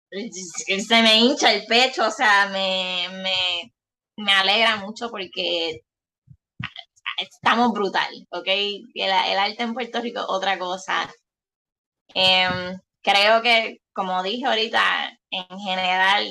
se 0.09 1.01
me 1.01 1.19
hincha 1.19 1.53
el 1.53 1.65
pecho, 1.65 2.07
o 2.07 2.11
sea, 2.11 2.49
me, 2.49 3.07
me, 3.23 3.73
me 4.17 4.31
alegra 4.33 4.77
mucho 4.77 5.09
porque 5.09 5.81
estamos 7.17 7.71
brutal, 7.71 8.11
¿ok? 8.31 8.47
El, 8.47 8.83
el 8.95 9.39
arte 9.39 9.63
en 9.63 9.73
Puerto 9.73 10.01
Rico 10.01 10.21
otra 10.27 10.57
cosa. 10.59 11.09
Eh, 12.13 12.77
creo 13.01 13.41
que, 13.41 13.77
como 13.93 14.23
dije 14.23 14.45
ahorita, 14.45 15.17
en 15.29 15.59
general 15.59 16.27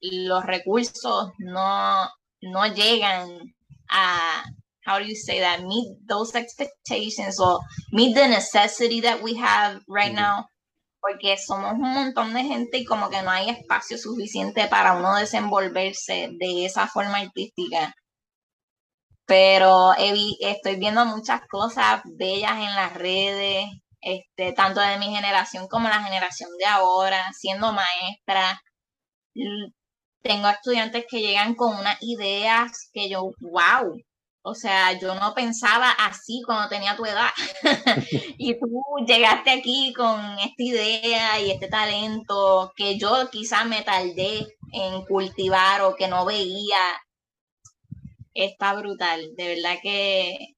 los 0.00 0.44
recursos 0.44 1.30
no, 1.38 2.08
no 2.42 2.66
llegan 2.74 3.54
a, 3.90 4.44
how 4.86 4.98
do 4.98 5.04
you 5.04 5.14
say 5.14 5.40
that, 5.40 5.62
meet 5.62 5.96
those 6.06 6.34
expectations 6.34 7.40
or 7.40 7.60
meet 7.92 8.14
the 8.14 8.28
necessity 8.28 9.00
that 9.00 9.22
we 9.22 9.34
have 9.34 9.80
right 9.88 10.12
now, 10.14 10.46
porque 11.00 11.36
somos 11.36 11.72
un 11.72 11.92
montón 11.92 12.34
de 12.34 12.42
gente 12.42 12.78
y 12.78 12.84
como 12.84 13.10
que 13.10 13.22
no 13.22 13.30
hay 13.30 13.50
espacio 13.50 13.98
suficiente 13.98 14.66
para 14.68 14.94
uno 14.94 15.16
desenvolverse 15.16 16.30
de 16.38 16.66
esa 16.66 16.86
forma 16.88 17.18
artística. 17.18 17.94
Pero 19.26 19.92
estoy 19.94 20.76
viendo 20.76 21.04
muchas 21.04 21.40
cosas 21.48 22.00
bellas 22.04 22.52
en 22.52 22.74
las 22.74 22.94
redes, 22.94 23.66
este, 24.06 24.52
tanto 24.52 24.80
de 24.80 24.98
mi 24.98 25.06
generación 25.06 25.66
como 25.68 25.88
la 25.88 26.02
generación 26.02 26.48
de 26.58 26.66
ahora, 26.66 27.32
siendo 27.32 27.72
maestra. 27.72 28.62
Tengo 30.22 30.48
estudiantes 30.48 31.06
que 31.08 31.20
llegan 31.20 31.54
con 31.56 31.76
unas 31.76 31.98
ideas 32.02 32.88
que 32.92 33.08
yo, 33.08 33.32
wow, 33.40 33.96
o 34.42 34.54
sea, 34.54 34.96
yo 35.00 35.16
no 35.16 35.34
pensaba 35.34 35.90
así 35.90 36.40
cuando 36.46 36.68
tenía 36.68 36.96
tu 36.96 37.04
edad. 37.04 37.30
y 38.38 38.54
tú 38.60 38.68
llegaste 39.06 39.50
aquí 39.50 39.92
con 39.92 40.38
esta 40.38 40.62
idea 40.62 41.40
y 41.40 41.50
este 41.50 41.68
talento 41.68 42.72
que 42.76 42.98
yo 42.98 43.28
quizás 43.30 43.66
me 43.66 43.82
tardé 43.82 44.46
en 44.72 45.04
cultivar 45.06 45.82
o 45.82 45.96
que 45.96 46.06
no 46.06 46.24
veía. 46.24 47.00
Está 48.34 48.74
brutal. 48.74 49.34
De 49.36 49.48
verdad 49.56 49.78
que 49.82 50.54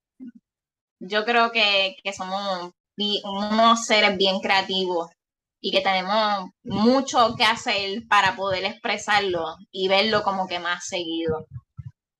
yo 1.00 1.24
creo 1.24 1.50
que, 1.50 1.96
que 2.02 2.12
somos 2.12 2.72
unos 3.24 3.84
seres 3.84 4.16
bien 4.16 4.40
creativos 4.40 5.10
y 5.60 5.70
que 5.70 5.80
tenemos 5.80 6.50
mucho 6.64 7.34
que 7.36 7.44
hacer 7.44 8.02
para 8.08 8.36
poder 8.36 8.64
expresarlo 8.64 9.56
y 9.72 9.88
verlo 9.88 10.22
como 10.22 10.46
que 10.46 10.58
más 10.58 10.86
seguido. 10.86 11.46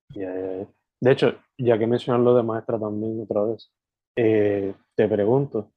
De 0.09 1.11
hecho, 1.11 1.33
ya 1.57 1.77
que 1.77 1.87
mencionas 1.87 2.21
lo 2.23 2.35
de 2.35 2.43
maestra 2.43 2.77
también 2.79 3.21
otra 3.21 3.43
vez, 3.43 3.71
eh, 4.15 4.73
te 4.95 5.07
pregunto, 5.07 5.71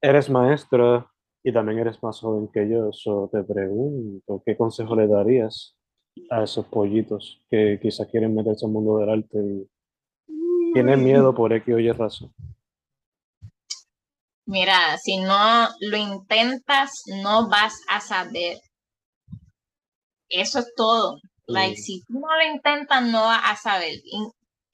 eres 0.00 0.28
maestra 0.28 1.06
y 1.42 1.52
también 1.52 1.78
eres 1.78 2.02
más 2.02 2.20
joven 2.20 2.48
que 2.52 2.68
yo, 2.68 2.92
so 2.92 3.30
te 3.32 3.42
pregunto, 3.42 4.42
¿qué 4.44 4.56
consejo 4.56 4.94
le 4.94 5.06
darías 5.06 5.76
a 6.30 6.42
esos 6.42 6.66
pollitos 6.66 7.42
que 7.50 7.78
quizás 7.80 8.06
quieren 8.08 8.34
meterse 8.34 8.66
al 8.66 8.72
mundo 8.72 8.98
del 8.98 9.08
arte 9.08 9.38
y 9.38 10.72
tienen 10.74 11.02
miedo 11.02 11.34
por 11.34 11.52
X 11.52 11.74
o 11.74 11.78
Y 11.78 11.90
razón? 11.90 12.32
Mira, 14.52 14.98
si 14.98 15.16
no 15.16 15.66
lo 15.80 15.96
intentas, 15.96 16.90
no 17.22 17.48
vas 17.48 17.72
a 17.88 18.02
saber. 18.02 18.58
Eso 20.28 20.58
es 20.58 20.74
todo. 20.76 21.16
Like, 21.46 21.76
si 21.76 22.02
tú 22.04 22.20
no 22.20 22.36
lo 22.36 22.54
intentas, 22.54 23.02
no 23.02 23.22
vas 23.22 23.40
a 23.44 23.56
saber. 23.56 23.94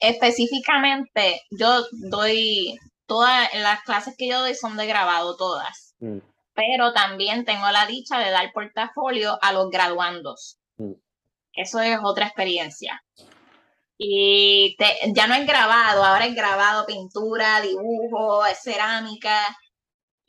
específicamente, 0.01 1.41
yo 1.51 1.85
doy 1.91 2.77
todas 3.05 3.47
las 3.53 3.81
clases 3.83 4.15
que 4.17 4.27
yo 4.27 4.41
doy 4.41 4.53
son 4.53 4.75
de 4.75 4.85
grabado, 4.85 5.37
todas. 5.37 5.95
Mm. 5.99 6.19
Pero 6.53 6.91
también 6.91 7.45
tengo 7.45 7.71
la 7.71 7.85
dicha 7.85 8.19
de 8.19 8.31
dar 8.31 8.51
portafolio 8.51 9.39
a 9.41 9.53
los 9.53 9.69
graduandos. 9.69 10.57
Mm. 10.75 10.91
Eso 11.53 11.79
es 11.79 11.97
otra 12.03 12.25
experiencia. 12.25 13.01
Y 13.97 14.75
ya 15.13 15.27
no 15.27 15.35
es 15.35 15.47
grabado, 15.47 16.03
ahora 16.03 16.25
es 16.25 16.35
grabado 16.35 16.85
pintura, 16.85 17.61
dibujo, 17.61 18.43
cerámica. 18.61 19.55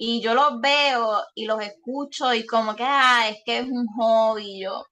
Y 0.02 0.22
yo 0.22 0.32
los 0.32 0.60
veo 0.62 1.22
y 1.34 1.44
los 1.44 1.60
escucho 1.60 2.32
y 2.32 2.46
como 2.46 2.74
que, 2.74 2.84
ah, 2.86 3.28
es 3.28 3.36
que 3.44 3.58
es 3.58 3.66
un 3.68 3.86
hobby. 3.98 4.62
Yo, 4.62 4.82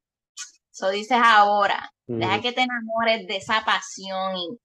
eso 0.71 0.90
dices 0.90 1.18
ahora, 1.25 1.90
deja 2.07 2.42
que 2.42 2.53
te 2.53 2.61
enamores 2.62 3.27
de 3.27 3.38
esa 3.38 3.64
pasión 3.64 4.37
y, 4.37 4.59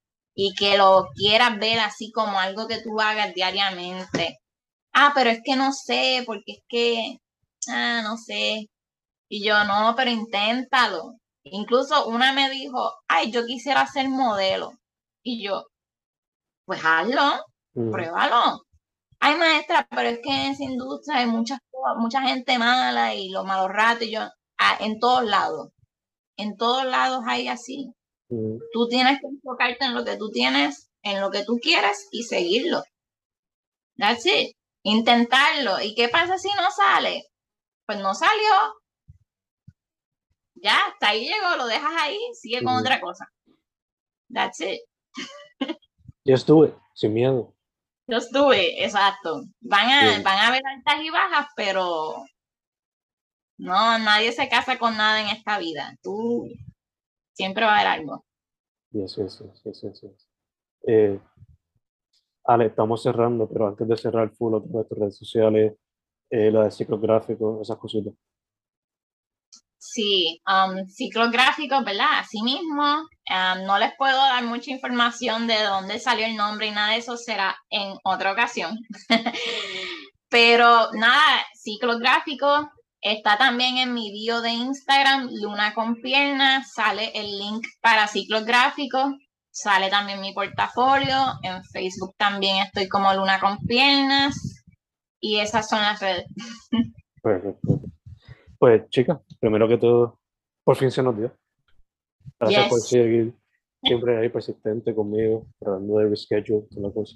y 0.47 0.53
que 0.55 0.77
lo 0.77 1.07
quieras 1.15 1.57
ver 1.59 1.79
así 1.79 2.11
como 2.11 2.37
algo 2.39 2.67
que 2.67 2.81
tú 2.81 2.99
hagas 2.99 3.33
diariamente. 3.33 4.39
Ah, 4.93 5.13
pero 5.15 5.29
es 5.29 5.39
que 5.45 5.55
no 5.55 5.71
sé, 5.71 6.23
porque 6.25 6.43
es 6.47 6.63
que, 6.67 7.17
ah, 7.69 8.01
no 8.03 8.17
sé. 8.17 8.67
Y 9.29 9.45
yo, 9.45 9.63
no, 9.63 9.93
pero 9.95 10.11
inténtalo. 10.11 11.15
Incluso 11.45 12.05
una 12.07 12.33
me 12.33 12.49
dijo, 12.49 12.91
ay, 13.07 13.31
yo 13.31 13.45
quisiera 13.45 13.87
ser 13.87 14.09
modelo. 14.09 14.73
Y 15.23 15.41
yo, 15.45 15.63
pues 16.65 16.81
hazlo, 16.83 17.45
pruébalo. 17.73 18.63
Ay, 19.25 19.37
maestra, 19.37 19.87
pero 19.89 20.09
es 20.09 20.19
que 20.21 20.29
en 20.29 20.51
esa 20.51 20.63
industria 20.63 21.19
hay 21.19 21.27
mucha, 21.27 21.59
mucha 21.97 22.21
gente 22.21 22.57
mala 22.57 23.15
y 23.15 23.29
los 23.29 23.45
malos 23.45 23.69
ratos. 23.69 24.03
Y 24.07 24.11
yo, 24.11 24.21
ah, 24.57 24.77
en 24.79 24.99
todos 24.99 25.23
lados. 25.23 25.69
En 26.37 26.57
todos 26.57 26.85
lados 26.85 27.23
hay 27.27 27.47
así. 27.47 27.93
Tú 28.27 28.87
tienes 28.89 29.19
que 29.21 29.27
enfocarte 29.27 29.85
en 29.85 29.93
lo 29.93 30.03
que 30.03 30.17
tú 30.17 30.31
tienes, 30.31 30.89
en 31.03 31.21
lo 31.21 31.29
que 31.29 31.43
tú 31.45 31.59
quieres 31.61 32.07
y 32.11 32.23
seguirlo. 32.23 32.83
That's 33.97 34.25
it. 34.25 34.55
Intentarlo. 34.83 35.79
¿Y 35.81 35.93
qué 35.93 36.09
pasa 36.09 36.37
si 36.37 36.49
no 36.49 36.71
sale? 36.71 37.23
Pues 37.85 37.99
no 37.99 38.15
salió 38.15 38.73
ya, 40.63 40.77
hasta 40.87 41.09
ahí 41.09 41.27
llegó, 41.27 41.57
lo 41.57 41.67
dejas 41.67 41.91
ahí, 42.01 42.17
sigue 42.33 42.63
con 42.63 42.75
otra 42.77 43.01
cosa. 43.01 43.29
That's 44.33 44.61
it. 44.61 44.79
Yo 46.23 46.35
estuve, 46.35 46.73
sin 46.93 47.13
miedo. 47.13 47.53
Yo 48.07 48.17
estuve, 48.17 48.83
exacto. 48.83 49.45
Van 49.61 49.89
a, 49.89 50.21
van 50.21 50.37
a 50.37 50.47
haber 50.47 50.61
altas 50.65 51.01
y 51.01 51.09
bajas, 51.09 51.47
pero 51.55 52.25
no, 53.57 53.99
nadie 53.99 54.31
se 54.31 54.49
casa 54.49 54.77
con 54.77 54.97
nada 54.97 55.21
en 55.21 55.27
esta 55.27 55.57
vida. 55.57 55.95
Tú 56.01 56.49
siempre 57.33 57.65
va 57.65 57.71
a 57.71 57.75
haber 57.75 58.01
algo. 58.01 58.25
Sí, 58.91 59.07
sí, 59.07 59.21
sí, 59.29 59.73
sí, 59.73 59.89
sí. 59.93 60.07
Eh, 60.85 61.19
Ale, 62.43 62.65
estamos 62.65 63.01
cerrando, 63.01 63.47
pero 63.47 63.67
antes 63.67 63.87
de 63.87 63.97
cerrar 63.97 64.29
full 64.31 64.61
de 64.61 64.83
tus 64.83 64.97
redes 64.97 65.17
sociales, 65.17 65.73
eh, 66.29 66.51
la 66.51 66.65
de 66.65 66.71
ciclográfico, 66.71 67.61
esas 67.61 67.77
cositas. 67.77 68.13
Sí, 69.85 70.41
um, 70.47 70.87
ciclos 70.87 71.29
gráficos, 71.29 71.83
¿verdad? 71.83 72.19
Asimismo, 72.19 73.01
um, 73.29 73.65
no 73.65 73.77
les 73.77 73.91
puedo 73.97 74.15
dar 74.15 74.41
mucha 74.45 74.71
información 74.71 75.45
de 75.45 75.61
dónde 75.61 75.99
salió 75.99 76.25
el 76.25 76.37
nombre 76.37 76.67
y 76.67 76.71
nada 76.71 76.91
de 76.91 76.99
eso 76.99 77.17
será 77.17 77.53
en 77.69 77.93
otra 78.05 78.31
ocasión. 78.31 78.77
Pero 80.29 80.89
nada, 80.93 81.45
ciclos 81.53 81.99
gráficos 81.99 82.65
está 83.01 83.37
también 83.37 83.77
en 83.77 83.93
mi 83.93 84.09
bio 84.13 84.41
de 84.41 84.51
Instagram, 84.51 85.27
Luna 85.33 85.73
con 85.73 85.95
Piernas, 85.95 86.71
sale 86.73 87.11
el 87.13 87.37
link 87.37 87.65
para 87.81 88.07
ciclos 88.07 88.45
gráficos, 88.45 89.11
sale 89.51 89.89
también 89.89 90.21
mi 90.21 90.33
portafolio, 90.33 91.17
en 91.43 91.61
Facebook 91.65 92.15
también 92.17 92.63
estoy 92.63 92.87
como 92.87 93.13
Luna 93.13 93.41
con 93.41 93.57
Piernas 93.67 94.63
y 95.19 95.39
esas 95.39 95.67
son 95.67 95.81
las 95.81 95.99
redes. 95.99 96.25
Perfecto. 97.21 97.92
Pues 98.63 98.87
chicas, 98.87 99.19
primero 99.41 99.67
que 99.67 99.77
todo, 99.77 100.21
por 100.63 100.77
fin 100.77 100.89
se 100.89 101.03
nos 101.03 101.17
dio. 101.17 101.35
Gracias 102.39 102.69
por 102.69 102.79
seguir 102.79 103.33
siempre 103.83 104.17
ahí 104.17 104.29
persistente 104.29 104.95
conmigo, 104.95 105.47
tratando 105.59 105.97
de 105.97 106.07
reschedule 106.07 106.65
toda 106.73 106.93
cosa. 106.93 107.13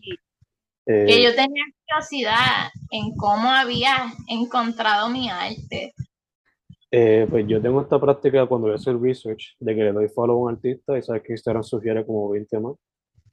Eh, 0.88 1.06
que 1.08 1.24
yo 1.24 1.34
tenía 1.34 1.64
curiosidad 1.86 2.68
en 2.92 3.16
cómo 3.16 3.50
había 3.50 4.12
encontrado 4.28 5.08
mi 5.08 5.30
arte. 5.30 5.94
Eh, 6.92 7.26
pues 7.30 7.48
yo 7.48 7.62
tengo 7.62 7.80
esta 7.80 7.98
práctica 7.98 8.46
cuando 8.46 8.68
voy 8.68 8.74
a 8.74 8.76
hacer 8.76 9.00
research 9.00 9.56
de 9.58 9.74
que 9.74 9.84
le 9.86 9.94
doy 9.94 10.10
follow 10.10 10.36
a 10.36 10.50
un 10.50 10.56
artista 10.56 10.98
y 10.98 11.02
sabes 11.02 11.24
que 11.24 11.32
Instagram 11.32 11.64
sugiere 11.64 12.06
como 12.06 12.28
20 12.28 12.60
más. 12.60 12.74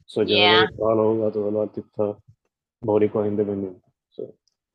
So 0.05 0.23
yo 0.23 0.37
le 0.37 0.55
doy 0.55 0.67
follow 0.77 1.27
a 1.27 1.33
todos 1.33 1.51
los 1.51 1.67
artistas 1.67 2.15
bóricos 2.79 3.27
independientes. 3.27 3.83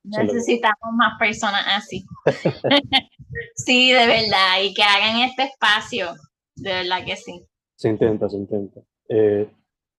Necesitamos 0.03 0.93
más 0.95 1.19
personas 1.19 1.65
así. 1.69 2.05
sí, 3.55 3.93
de 3.93 4.07
verdad, 4.07 4.63
y 4.63 4.75
que 4.75 4.83
hagan 4.83 5.21
este 5.23 5.45
espacio, 5.45 6.15
de 6.57 6.71
verdad 6.71 7.05
que 7.05 7.17
sí. 7.17 7.45
Se 7.77 7.89
intenta, 7.89 8.29
se 8.29 8.37
intenta. 8.37 8.81
Eh, 9.09 9.51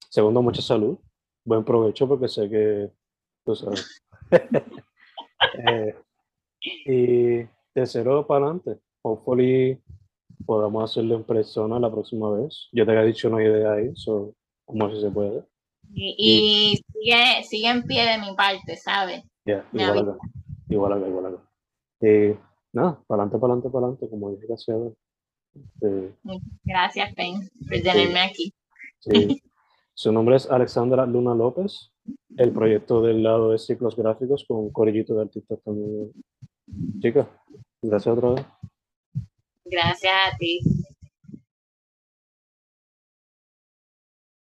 segundo, 0.10 0.41
mucha 0.41 0.62
salud, 0.62 0.98
buen 1.44 1.63
provecho 1.63 2.08
porque 2.08 2.28
sé 2.28 2.50
que 2.50 2.89
tú 3.46 3.56
sabes. 3.56 4.02
Eh, 5.67 5.96
y 6.86 7.44
tercero, 7.74 8.28
para 8.28 8.46
adelante. 8.46 8.80
Hopefully 9.02 9.82
podamos 10.46 10.89
hacerlo 10.89 11.15
en 11.15 11.24
persona 11.24 11.80
la 11.80 11.91
próxima 11.91 12.32
vez. 12.32 12.70
Yo 12.72 12.86
te 12.86 12.91
había 12.91 13.06
dicho 13.06 13.28
una 13.28 13.44
idea 13.44 13.74
ahí, 13.74 13.91
so, 13.96 14.36
como 14.65 14.89
si 14.94 15.02
se 15.02 15.10
puede. 15.10 15.44
Y, 15.94 16.82
sigue, 16.94 17.44
sigue 17.44 17.70
en 17.70 17.84
pie 17.84 18.06
de 18.06 18.17
mi 18.20 18.36
parte, 18.36 18.78
¿sabes? 18.78 19.24
igual 19.46 20.00
acá. 20.00 20.17
Igual 20.70 20.94
acá, 20.94 21.08
igual 21.08 21.26
acá. 21.26 21.50
Eh, 22.02 22.38
nada, 22.74 23.02
para 23.08 23.24
adelante, 23.24 23.40
para 23.40 23.54
adelante, 23.54 23.70
para 23.70 23.86
adelante, 23.86 24.10
como 24.10 24.32
dije 24.32 24.48
casi 24.48 24.72
este, 25.54 26.16
Gracias, 26.64 27.14
Pen, 27.16 27.50
por 27.68 27.82
tenerme 27.82 28.22
aquí. 28.22 28.54
Sí. 29.00 29.42
Su 29.94 30.12
nombre 30.12 30.36
es 30.36 30.50
Alexandra 30.50 31.06
Luna 31.06 31.36
López. 31.36 31.92
El 32.38 32.52
proyecto 32.52 33.02
del 33.02 33.24
lado 33.24 33.54
es 33.54 33.66
ciclos 33.66 33.96
gráficos 33.96 34.46
con 34.48 34.58
un 34.58 34.72
corillito 34.72 35.14
de 35.16 35.22
artistas 35.22 35.60
también. 35.64 36.12
Chicas, 37.00 37.28
gracias 37.82 38.18
otra 38.18 38.30
vez. 38.32 38.46
Gracias 39.66 40.14
a 40.14 40.38
ti. 40.38 40.60